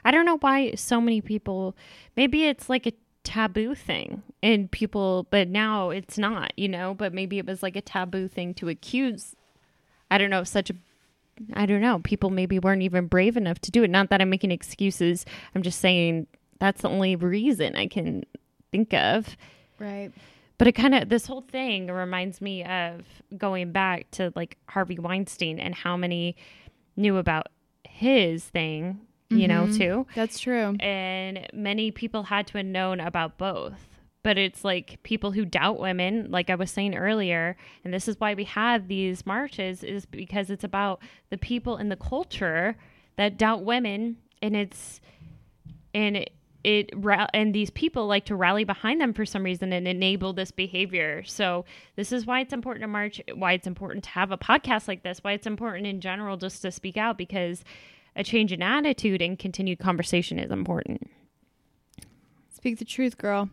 I 0.05 0.11
don't 0.11 0.27
know 0.27 0.39
why 0.39 0.75
so 0.75 1.01
many 1.01 1.21
people, 1.21 1.77
maybe 2.17 2.45
it's 2.45 2.69
like 2.69 2.85
a 2.85 2.95
taboo 3.23 3.77
thing 3.77 4.25
and 4.43 4.69
people, 4.73 5.29
but 5.31 5.47
now 5.47 5.91
it's 5.91 6.19
not, 6.19 6.53
you 6.57 6.69
know, 6.69 6.95
but 6.95 7.15
maybe 7.15 7.39
it 7.39 7.47
was 7.47 7.63
like 7.63 7.77
a 7.77 7.81
taboo 7.81 8.27
thing 8.27 8.55
to 8.55 8.69
accuse. 8.69 9.37
I 10.11 10.19
don't 10.19 10.31
know, 10.31 10.43
such 10.43 10.69
a 10.69 10.75
I 11.55 11.65
don't 11.65 11.81
know. 11.81 12.01
People 12.01 12.29
maybe 12.29 12.59
weren't 12.59 12.83
even 12.83 13.07
brave 13.07 13.35
enough 13.35 13.61
to 13.61 13.71
do 13.71 13.83
it. 13.83 13.89
Not 13.89 14.11
that 14.11 14.21
I'm 14.21 14.29
making 14.29 14.51
excuses. 14.51 15.25
I'm 15.55 15.63
just 15.63 15.81
saying 15.81 16.27
that's 16.61 16.83
the 16.83 16.89
only 16.89 17.17
reason 17.17 17.75
I 17.75 17.87
can 17.89 18.25
think 18.71 18.95
of. 18.95 19.37
Right. 19.79 20.13
But 20.59 20.69
it 20.69 20.73
kind 20.73 20.95
of, 20.95 21.09
this 21.09 21.27
whole 21.27 21.41
thing 21.41 21.87
reminds 21.87 22.41
me 22.41 22.63
of 22.65 23.07
going 23.37 23.73
back 23.73 24.11
to 24.13 24.31
like 24.37 24.59
Harvey 24.69 24.99
Weinstein 24.99 25.59
and 25.59 25.75
how 25.75 25.97
many 25.97 26.37
knew 26.97 27.17
about 27.17 27.47
his 27.89 28.45
thing, 28.45 29.01
you 29.31 29.49
mm-hmm. 29.49 29.49
know, 29.49 29.73
too. 29.73 30.07
That's 30.15 30.39
true. 30.39 30.77
And 30.81 31.49
many 31.55 31.91
people 31.91 32.25
had 32.25 32.47
to 32.49 32.59
have 32.59 32.67
known 32.67 33.01
about 33.01 33.39
both. 33.39 33.87
But 34.23 34.37
it's 34.37 34.63
like 34.63 35.03
people 35.03 35.33
who 35.33 35.47
doubt 35.47 35.81
women, 35.81 36.31
like 36.31 36.51
I 36.51 36.55
was 36.57 36.71
saying 36.71 36.95
earlier, 36.95 37.57
and 37.83 37.95
this 37.95 38.07
is 38.07 38.21
why 38.21 38.35
we 38.35 38.45
have 38.45 38.87
these 38.87 39.25
marches, 39.25 39.83
is 39.83 40.05
because 40.05 40.51
it's 40.51 40.63
about 40.63 41.01
the 41.31 41.39
people 41.39 41.79
in 41.79 41.89
the 41.89 41.97
culture 41.97 42.77
that 43.17 43.39
doubt 43.39 43.65
women. 43.65 44.19
And 44.43 44.55
it's, 44.55 45.01
and 45.95 46.19
it, 46.19 46.35
it 46.65 46.91
and 47.33 47.55
these 47.55 47.71
people 47.71 48.07
like 48.07 48.25
to 48.27 48.37
rally 48.37 48.65
behind 48.65 49.01
them 49.01 49.13
for 49.13 49.25
some 49.25 49.43
reason 49.43 49.73
and 49.73 49.89
enable 49.89 50.33
this 50.33 50.51
behavior. 50.51 51.23
So 51.25 51.65
this 51.97 52.13
is 52.13 52.27
why 52.27 52.41
it's 52.41 52.53
important 52.53 52.83
to 52.83 52.89
march, 52.89 53.21
why 53.35 53.53
it's 53.53 53.67
important 53.67 54.05
to 54.05 54.11
have 54.11 54.31
a 54.31 54.39
podcast 54.39 54.89
like 54.89 55.03
this, 55.03 55.21
why 55.23 55.33
it's 55.33 55.47
important 55.47 55.87
in 55.87 56.01
general 56.01 56.37
just 56.37 56.63
to 56.63 56.71
speak 56.71 56.97
out 56.97 57.17
because 57.17 57.65
a 58.17 58.25
change 58.25 58.53
in 58.53 58.63
attitude 58.63 59.23
and 59.23 59.39
continued 59.39 59.79
conversation 59.79 60.39
is 60.39 60.51
important. 60.51 61.11
Speak 62.51 62.79
the 62.79 62.85
truth, 62.85 63.17
girl. 63.17 63.49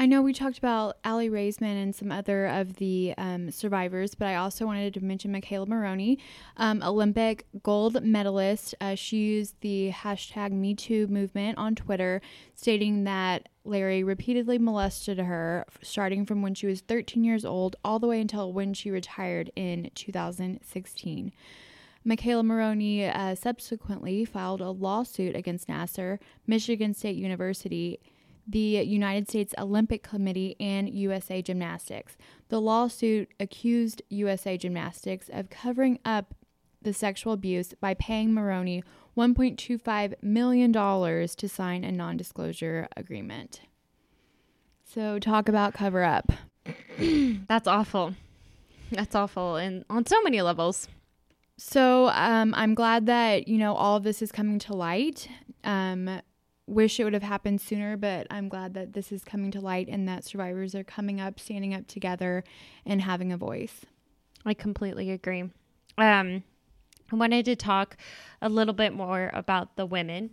I 0.00 0.06
know 0.06 0.22
we 0.22 0.32
talked 0.32 0.58
about 0.58 0.98
Aly 1.04 1.28
Raisman 1.28 1.82
and 1.82 1.92
some 1.92 2.12
other 2.12 2.46
of 2.46 2.76
the 2.76 3.14
um, 3.18 3.50
survivors, 3.50 4.14
but 4.14 4.28
I 4.28 4.36
also 4.36 4.64
wanted 4.64 4.94
to 4.94 5.04
mention 5.04 5.32
McKayla 5.32 5.66
Maroney, 5.66 6.20
um, 6.56 6.84
Olympic 6.84 7.48
gold 7.64 8.00
medalist. 8.04 8.76
Uh, 8.80 8.94
she 8.94 9.16
used 9.16 9.56
the 9.60 9.90
hashtag 9.90 10.52
MeToo 10.52 11.08
movement 11.08 11.58
on 11.58 11.74
Twitter, 11.74 12.22
stating 12.54 13.02
that 13.04 13.48
Larry 13.64 14.04
repeatedly 14.04 14.56
molested 14.56 15.18
her, 15.18 15.66
starting 15.82 16.24
from 16.24 16.42
when 16.42 16.54
she 16.54 16.68
was 16.68 16.80
13 16.80 17.24
years 17.24 17.44
old 17.44 17.74
all 17.84 17.98
the 17.98 18.06
way 18.06 18.20
until 18.20 18.52
when 18.52 18.74
she 18.74 18.92
retired 18.92 19.50
in 19.56 19.90
2016. 19.96 21.32
McKayla 22.06 22.44
Maroney 22.44 23.04
uh, 23.04 23.34
subsequently 23.34 24.24
filed 24.24 24.60
a 24.60 24.70
lawsuit 24.70 25.34
against 25.34 25.66
Nassar, 25.66 26.20
Michigan 26.46 26.94
State 26.94 27.16
University 27.16 27.98
the 28.48 28.82
United 28.82 29.28
States 29.28 29.54
Olympic 29.58 30.02
Committee 30.02 30.56
and 30.58 30.88
USA 30.88 31.42
Gymnastics. 31.42 32.16
The 32.48 32.60
lawsuit 32.60 33.28
accused 33.38 34.00
USA 34.08 34.56
Gymnastics 34.56 35.28
of 35.30 35.50
covering 35.50 35.98
up 36.04 36.34
the 36.80 36.94
sexual 36.94 37.32
abuse 37.32 37.74
by 37.80 37.94
paying 37.94 38.32
Maroney 38.32 38.82
$1.25 39.16 40.14
million 40.22 40.72
to 40.72 41.48
sign 41.48 41.84
a 41.84 41.92
non 41.92 42.16
disclosure 42.16 42.88
agreement. 42.96 43.60
So, 44.84 45.18
talk 45.18 45.48
about 45.48 45.74
cover 45.74 46.02
up. 46.02 46.32
That's 46.98 47.68
awful. 47.68 48.14
That's 48.90 49.14
awful. 49.14 49.56
And 49.56 49.84
on 49.90 50.06
so 50.06 50.22
many 50.22 50.40
levels. 50.40 50.88
So, 51.58 52.08
um, 52.08 52.54
I'm 52.56 52.74
glad 52.74 53.06
that, 53.06 53.48
you 53.48 53.58
know, 53.58 53.74
all 53.74 53.96
of 53.96 54.04
this 54.04 54.22
is 54.22 54.32
coming 54.32 54.58
to 54.60 54.74
light. 54.74 55.28
Um, 55.64 56.22
wish 56.68 57.00
it 57.00 57.04
would 57.04 57.14
have 57.14 57.22
happened 57.22 57.60
sooner, 57.60 57.96
but 57.96 58.26
I'm 58.30 58.48
glad 58.48 58.74
that 58.74 58.92
this 58.92 59.10
is 59.10 59.24
coming 59.24 59.50
to 59.52 59.60
light 59.60 59.88
and 59.88 60.08
that 60.08 60.24
survivors 60.24 60.74
are 60.74 60.84
coming 60.84 61.20
up, 61.20 61.40
standing 61.40 61.74
up 61.74 61.86
together, 61.86 62.44
and 62.84 63.02
having 63.02 63.32
a 63.32 63.36
voice. 63.36 63.80
I 64.44 64.54
completely 64.54 65.10
agree. 65.10 65.50
Um, 65.96 66.44
I 67.10 67.16
wanted 67.16 67.46
to 67.46 67.56
talk 67.56 67.96
a 68.42 68.48
little 68.48 68.74
bit 68.74 68.92
more 68.92 69.30
about 69.32 69.76
the 69.76 69.86
women 69.86 70.30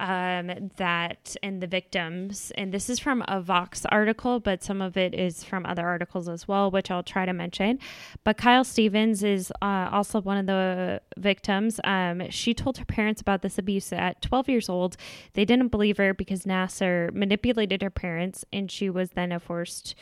um, 0.00 0.70
that 0.76 1.36
and 1.42 1.62
the 1.62 1.66
victims. 1.66 2.50
And 2.56 2.72
this 2.72 2.88
is 2.88 2.98
from 2.98 3.22
a 3.28 3.40
Vox 3.40 3.84
article, 3.86 4.40
but 4.40 4.64
some 4.64 4.80
of 4.80 4.96
it 4.96 5.14
is 5.14 5.44
from 5.44 5.66
other 5.66 5.86
articles 5.86 6.28
as 6.28 6.48
well, 6.48 6.70
which 6.70 6.90
I'll 6.90 7.02
try 7.02 7.26
to 7.26 7.32
mention. 7.32 7.78
But 8.24 8.38
Kyle 8.38 8.64
Stephens 8.64 9.22
is 9.22 9.52
uh, 9.62 9.90
also 9.92 10.20
one 10.20 10.38
of 10.38 10.46
the 10.46 11.02
victims. 11.18 11.78
Um, 11.84 12.30
she 12.30 12.54
told 12.54 12.78
her 12.78 12.84
parents 12.86 13.20
about 13.20 13.42
this 13.42 13.58
abuse 13.58 13.92
at 13.92 14.22
12 14.22 14.48
years 14.48 14.68
old. 14.68 14.96
They 15.34 15.44
didn't 15.44 15.68
believe 15.68 15.98
her 15.98 16.14
because 16.14 16.44
Nassar 16.44 17.12
manipulated 17.12 17.82
her 17.82 17.90
parents, 17.90 18.44
and 18.52 18.70
she 18.70 18.88
was 18.88 19.10
then 19.10 19.38
forced 19.38 19.94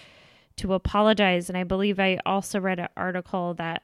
to 0.56 0.74
apologize. 0.74 1.48
And 1.48 1.58
I 1.58 1.64
believe 1.64 1.98
I 1.98 2.20
also 2.24 2.60
read 2.60 2.78
an 2.78 2.88
article 2.96 3.54
that 3.54 3.82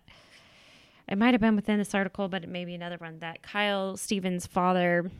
it 1.08 1.18
might 1.18 1.34
have 1.34 1.40
been 1.40 1.56
within 1.56 1.78
this 1.78 1.94
article, 1.94 2.28
but 2.28 2.44
it 2.44 2.48
may 2.48 2.64
be 2.64 2.74
another 2.74 2.96
one 2.98 3.18
that 3.18 3.42
Kyle 3.42 3.96
Stephens' 3.96 4.46
father 4.46 5.10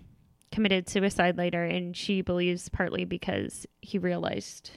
committed 0.54 0.88
suicide 0.88 1.36
later, 1.36 1.64
and 1.64 1.96
she 1.96 2.22
believes 2.22 2.68
partly 2.68 3.04
because 3.04 3.66
he 3.82 3.98
realized 3.98 4.70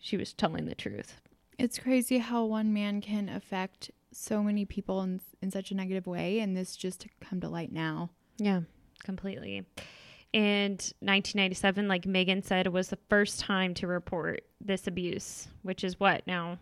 she 0.00 0.16
was 0.16 0.32
telling 0.32 0.66
the 0.66 0.74
truth. 0.74 1.20
It's 1.56 1.78
crazy 1.78 2.18
how 2.18 2.44
one 2.44 2.72
man 2.72 3.00
can 3.00 3.28
affect 3.28 3.92
so 4.12 4.42
many 4.42 4.64
people 4.64 5.02
in, 5.02 5.20
in 5.40 5.52
such 5.52 5.70
a 5.70 5.74
negative 5.76 6.08
way, 6.08 6.40
and 6.40 6.56
this 6.56 6.74
just 6.74 7.00
to 7.02 7.08
come 7.20 7.40
to 7.40 7.48
light 7.48 7.70
now. 7.70 8.10
Yeah, 8.38 8.62
completely. 9.04 9.64
And 10.34 10.78
1997, 11.00 11.86
like 11.86 12.02
Meghan 12.02 12.44
said, 12.44 12.66
was 12.66 12.88
the 12.88 12.98
first 13.08 13.38
time 13.38 13.74
to 13.74 13.86
report 13.86 14.42
this 14.60 14.88
abuse, 14.88 15.46
which 15.62 15.84
is 15.84 16.00
what 16.00 16.26
now? 16.26 16.58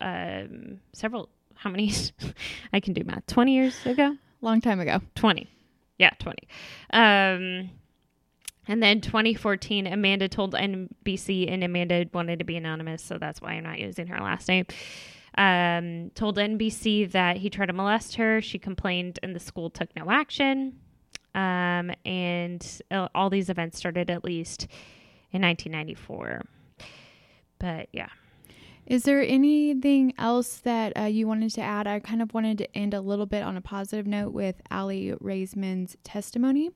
Um, 0.00 0.80
several, 0.92 1.28
how 1.54 1.70
many? 1.70 1.92
I 2.72 2.80
can 2.80 2.94
do 2.94 3.04
math. 3.04 3.26
20 3.26 3.54
years 3.54 3.86
ago? 3.86 4.16
Long 4.40 4.60
time 4.60 4.80
ago. 4.80 5.00
20. 5.14 5.48
Yeah, 5.98 6.10
20. 6.18 6.48
Um, 6.92 7.70
and 8.66 8.82
then 8.82 9.00
2014, 9.00 9.86
Amanda 9.86 10.28
told 10.28 10.54
NBC, 10.54 11.52
and 11.52 11.62
Amanda 11.62 12.06
wanted 12.12 12.38
to 12.38 12.44
be 12.44 12.56
anonymous, 12.56 13.02
so 13.02 13.18
that's 13.18 13.40
why 13.40 13.52
I'm 13.52 13.64
not 13.64 13.78
using 13.78 14.06
her 14.06 14.20
last 14.20 14.48
name. 14.48 14.66
Um, 15.36 16.10
told 16.14 16.36
NBC 16.38 17.10
that 17.12 17.36
he 17.36 17.50
tried 17.50 17.66
to 17.66 17.72
molest 17.72 18.16
her. 18.16 18.40
She 18.40 18.58
complained, 18.58 19.18
and 19.22 19.34
the 19.34 19.40
school 19.40 19.68
took 19.68 19.94
no 19.96 20.10
action. 20.10 20.78
Um, 21.34 21.90
and 22.04 22.80
uh, 22.90 23.08
all 23.14 23.28
these 23.28 23.50
events 23.50 23.76
started 23.76 24.08
at 24.08 24.24
least 24.24 24.68
in 25.32 25.42
1994. 25.42 26.42
But 27.58 27.88
yeah. 27.92 28.08
Is 28.86 29.04
there 29.04 29.22
anything 29.22 30.12
else 30.18 30.58
that 30.58 30.92
uh, 30.98 31.04
you 31.04 31.26
wanted 31.26 31.54
to 31.54 31.62
add? 31.62 31.86
I 31.86 32.00
kind 32.00 32.20
of 32.20 32.34
wanted 32.34 32.58
to 32.58 32.76
end 32.76 32.92
a 32.92 33.00
little 33.00 33.26
bit 33.26 33.42
on 33.42 33.56
a 33.56 33.62
positive 33.62 34.06
note 34.06 34.32
with 34.32 34.60
Aly 34.70 35.14
Raisman's 35.22 35.96
testimony. 36.04 36.70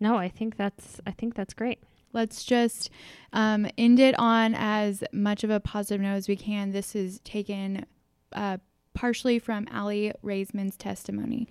No, 0.00 0.16
I 0.16 0.28
think 0.28 0.56
that's 0.56 1.00
I 1.06 1.10
think 1.10 1.34
that's 1.34 1.52
great. 1.52 1.82
Let's 2.12 2.44
just 2.44 2.90
um, 3.32 3.68
end 3.76 4.00
it 4.00 4.18
on 4.18 4.54
as 4.56 5.04
much 5.12 5.44
of 5.44 5.50
a 5.50 5.60
positive 5.60 6.00
note 6.00 6.14
as 6.16 6.28
we 6.28 6.36
can. 6.36 6.72
This 6.72 6.96
is 6.96 7.20
taken 7.20 7.84
uh, 8.32 8.56
partially 8.94 9.38
from 9.38 9.68
Aly 9.72 10.12
Raisman's 10.24 10.76
testimony, 10.76 11.46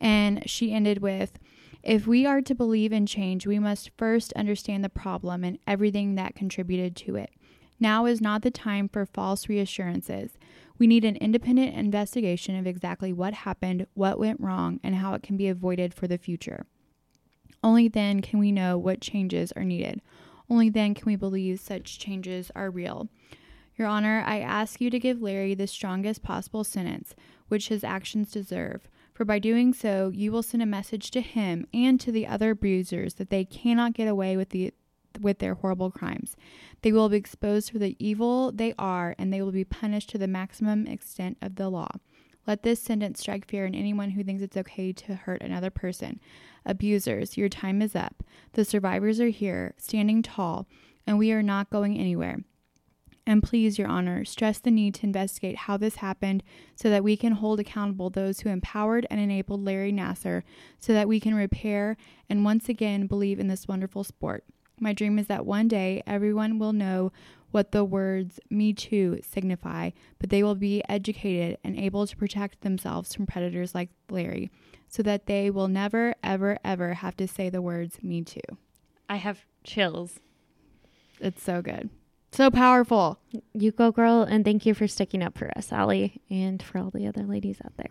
and 0.00 0.48
she 0.48 0.72
ended 0.72 0.98
with. 0.98 1.38
If 1.82 2.06
we 2.06 2.26
are 2.26 2.42
to 2.42 2.54
believe 2.54 2.92
in 2.92 3.06
change, 3.06 3.46
we 3.46 3.58
must 3.58 3.90
first 3.96 4.34
understand 4.34 4.84
the 4.84 4.90
problem 4.90 5.42
and 5.42 5.58
everything 5.66 6.14
that 6.16 6.34
contributed 6.34 6.94
to 6.96 7.16
it. 7.16 7.30
Now 7.80 8.04
is 8.04 8.20
not 8.20 8.42
the 8.42 8.50
time 8.50 8.88
for 8.88 9.06
false 9.06 9.48
reassurances. 9.48 10.36
We 10.78 10.86
need 10.86 11.04
an 11.04 11.16
independent 11.16 11.74
investigation 11.74 12.54
of 12.56 12.66
exactly 12.66 13.12
what 13.12 13.32
happened, 13.32 13.86
what 13.94 14.18
went 14.18 14.38
wrong, 14.38 14.80
and 14.84 14.96
how 14.96 15.14
it 15.14 15.22
can 15.22 15.38
be 15.38 15.48
avoided 15.48 15.94
for 15.94 16.06
the 16.06 16.18
future. 16.18 16.66
Only 17.64 17.88
then 17.88 18.20
can 18.20 18.38
we 18.38 18.52
know 18.52 18.76
what 18.76 19.00
changes 19.00 19.50
are 19.52 19.64
needed. 19.64 20.02
Only 20.48 20.68
then 20.68 20.94
can 20.94 21.06
we 21.06 21.16
believe 21.16 21.58
such 21.60 21.98
changes 21.98 22.50
are 22.54 22.70
real. 22.70 23.08
Your 23.76 23.88
Honor, 23.88 24.22
I 24.26 24.40
ask 24.40 24.80
you 24.80 24.90
to 24.90 24.98
give 24.98 25.22
Larry 25.22 25.54
the 25.54 25.66
strongest 25.66 26.22
possible 26.22 26.64
sentence 26.64 27.14
which 27.48 27.68
his 27.68 27.82
actions 27.82 28.30
deserve, 28.30 28.88
for 29.14 29.24
by 29.24 29.38
doing 29.38 29.72
so, 29.72 30.10
you 30.14 30.32
will 30.32 30.42
send 30.42 30.62
a 30.62 30.66
message 30.66 31.10
to 31.10 31.20
him 31.20 31.66
and 31.74 31.98
to 32.00 32.12
the 32.12 32.26
other 32.26 32.50
abusers 32.50 33.14
that 33.14 33.30
they 33.30 33.44
cannot 33.44 33.94
get 33.94 34.06
away 34.06 34.36
with 34.36 34.50
the 34.50 34.72
with 35.20 35.38
their 35.38 35.54
horrible 35.54 35.90
crimes. 35.90 36.36
They 36.82 36.92
will 36.92 37.08
be 37.08 37.16
exposed 37.16 37.70
for 37.70 37.78
the 37.78 37.96
evil 37.98 38.52
they 38.52 38.74
are, 38.78 39.14
and 39.18 39.32
they 39.32 39.42
will 39.42 39.52
be 39.52 39.64
punished 39.64 40.10
to 40.10 40.18
the 40.18 40.28
maximum 40.28 40.86
extent 40.86 41.38
of 41.42 41.56
the 41.56 41.68
law. 41.68 41.90
Let 42.46 42.62
this 42.62 42.80
sentence 42.80 43.20
strike 43.20 43.46
fear 43.46 43.66
in 43.66 43.74
anyone 43.74 44.10
who 44.10 44.24
thinks 44.24 44.42
it's 44.42 44.56
okay 44.56 44.92
to 44.92 45.14
hurt 45.14 45.42
another 45.42 45.70
person. 45.70 46.20
Abusers, 46.64 47.36
your 47.36 47.48
time 47.48 47.82
is 47.82 47.94
up. 47.94 48.22
The 48.52 48.64
survivors 48.64 49.20
are 49.20 49.28
here, 49.28 49.74
standing 49.76 50.22
tall, 50.22 50.66
and 51.06 51.18
we 51.18 51.32
are 51.32 51.42
not 51.42 51.70
going 51.70 51.98
anywhere. 51.98 52.38
And 53.26 53.42
please, 53.42 53.78
Your 53.78 53.86
Honor, 53.86 54.24
stress 54.24 54.58
the 54.58 54.70
need 54.70 54.94
to 54.96 55.06
investigate 55.06 55.56
how 55.56 55.76
this 55.76 55.96
happened 55.96 56.42
so 56.74 56.90
that 56.90 57.04
we 57.04 57.16
can 57.16 57.32
hold 57.32 57.60
accountable 57.60 58.10
those 58.10 58.40
who 58.40 58.48
empowered 58.48 59.06
and 59.10 59.20
enabled 59.20 59.64
Larry 59.64 59.92
Nassar 59.92 60.42
so 60.80 60.92
that 60.92 61.06
we 61.06 61.20
can 61.20 61.34
repair 61.34 61.96
and 62.28 62.44
once 62.44 62.68
again 62.68 63.06
believe 63.06 63.38
in 63.38 63.46
this 63.46 63.68
wonderful 63.68 64.02
sport. 64.02 64.44
My 64.80 64.92
dream 64.92 65.18
is 65.18 65.26
that 65.26 65.46
one 65.46 65.68
day 65.68 66.02
everyone 66.06 66.58
will 66.58 66.72
know 66.72 67.12
what 67.50 67.72
the 67.72 67.84
words 67.84 68.40
Me 68.48 68.72
Too 68.72 69.20
signify, 69.22 69.90
but 70.18 70.30
they 70.30 70.42
will 70.42 70.54
be 70.54 70.82
educated 70.88 71.58
and 71.62 71.78
able 71.78 72.06
to 72.06 72.16
protect 72.16 72.62
themselves 72.62 73.14
from 73.14 73.26
predators 73.26 73.74
like 73.74 73.90
Larry 74.08 74.50
so 74.88 75.02
that 75.02 75.26
they 75.26 75.50
will 75.50 75.68
never, 75.68 76.14
ever, 76.24 76.58
ever 76.64 76.94
have 76.94 77.16
to 77.18 77.28
say 77.28 77.48
the 77.48 77.62
words 77.62 77.98
Me 78.02 78.22
Too. 78.22 78.40
I 79.08 79.16
have 79.16 79.44
chills. 79.64 80.20
It's 81.20 81.42
so 81.42 81.60
good. 81.60 81.90
So 82.32 82.50
powerful. 82.50 83.18
You 83.52 83.72
go, 83.72 83.90
girl, 83.90 84.22
and 84.22 84.44
thank 84.44 84.64
you 84.64 84.72
for 84.72 84.86
sticking 84.86 85.22
up 85.22 85.36
for 85.36 85.50
us, 85.56 85.72
Aly, 85.72 86.20
and 86.30 86.62
for 86.62 86.78
all 86.78 86.90
the 86.90 87.06
other 87.06 87.24
ladies 87.24 87.58
out 87.64 87.76
there. 87.76 87.90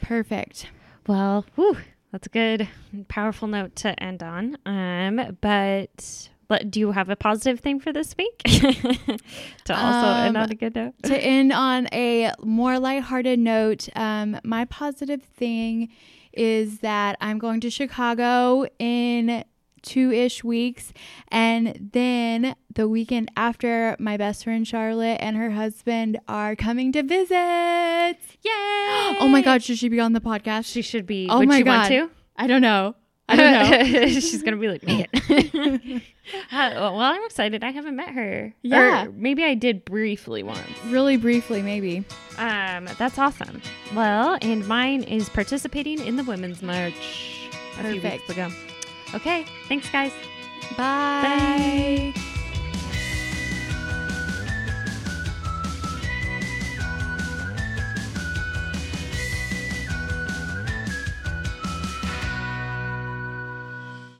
Perfect. 0.00 0.66
Well, 1.06 1.46
whew, 1.54 1.78
that's 2.12 2.26
a 2.26 2.30
good, 2.30 2.68
powerful 3.08 3.48
note 3.48 3.74
to 3.76 4.00
end 4.02 4.22
on. 4.22 4.58
Um, 4.66 5.38
but 5.40 6.20
do 6.68 6.80
you 6.80 6.92
have 6.92 7.08
a 7.08 7.16
positive 7.16 7.60
thing 7.60 7.80
for 7.80 7.92
this 7.92 8.14
week? 8.18 8.38
to 8.44 9.74
also 9.74 10.06
um, 10.06 10.26
end 10.26 10.36
on 10.36 10.50
a 10.50 10.54
good 10.54 10.74
note. 10.74 10.94
to 11.04 11.16
end 11.16 11.52
on 11.52 11.88
a 11.92 12.30
more 12.42 12.78
lighthearted 12.78 13.38
note, 13.38 13.88
um, 13.96 14.38
my 14.44 14.66
positive 14.66 15.22
thing 15.22 15.88
is 16.32 16.80
that 16.80 17.16
I'm 17.20 17.38
going 17.38 17.60
to 17.60 17.70
Chicago 17.70 18.66
in 18.78 19.44
two 19.82 20.10
ish 20.10 20.42
weeks. 20.44 20.92
And 21.28 21.90
then 21.92 22.56
the 22.74 22.88
weekend 22.88 23.30
after, 23.36 23.96
my 23.98 24.16
best 24.16 24.44
friend 24.44 24.66
Charlotte 24.66 25.18
and 25.20 25.36
her 25.36 25.50
husband 25.50 26.18
are 26.28 26.56
coming 26.56 26.92
to 26.92 27.02
visit. 27.02 27.36
Yay! 28.42 29.16
Oh 29.20 29.28
my 29.30 29.42
God, 29.42 29.62
should 29.62 29.78
she 29.78 29.88
be 29.88 30.00
on 30.00 30.12
the 30.12 30.20
podcast? 30.20 30.66
She 30.66 30.82
should 30.82 31.06
be. 31.06 31.28
Oh 31.30 31.38
Would 31.38 31.48
my 31.48 31.62
God. 31.62 31.88
to? 31.88 32.10
I 32.36 32.46
don't 32.46 32.62
know. 32.62 32.94
I 33.28 33.36
don't 33.36 33.92
know. 33.92 34.06
She's 34.08 34.42
gonna 34.42 34.56
be 34.56 34.68
like, 34.68 34.82
man. 34.82 35.06
uh, 36.52 36.70
well, 36.74 36.98
I'm 37.00 37.24
excited. 37.24 37.64
I 37.64 37.70
haven't 37.70 37.96
met 37.96 38.10
her. 38.10 38.52
Yeah, 38.62 39.06
or 39.06 39.12
maybe 39.12 39.44
I 39.44 39.54
did 39.54 39.84
briefly 39.84 40.42
once. 40.42 40.60
Really 40.86 41.16
briefly, 41.16 41.62
maybe. 41.62 42.04
Um, 42.38 42.88
that's 42.98 43.18
awesome. 43.18 43.62
Well, 43.94 44.38
and 44.42 44.66
mine 44.66 45.04
is 45.04 45.28
participating 45.28 46.04
in 46.04 46.16
the 46.16 46.24
women's 46.24 46.62
march 46.62 47.48
a 47.78 47.82
Perfect. 47.82 48.02
few 48.02 48.10
weeks 48.10 48.30
ago. 48.30 48.50
Okay, 49.14 49.44
thanks, 49.68 49.90
guys. 49.90 50.12
Bye. 50.76 52.12
Bye. 52.14 52.22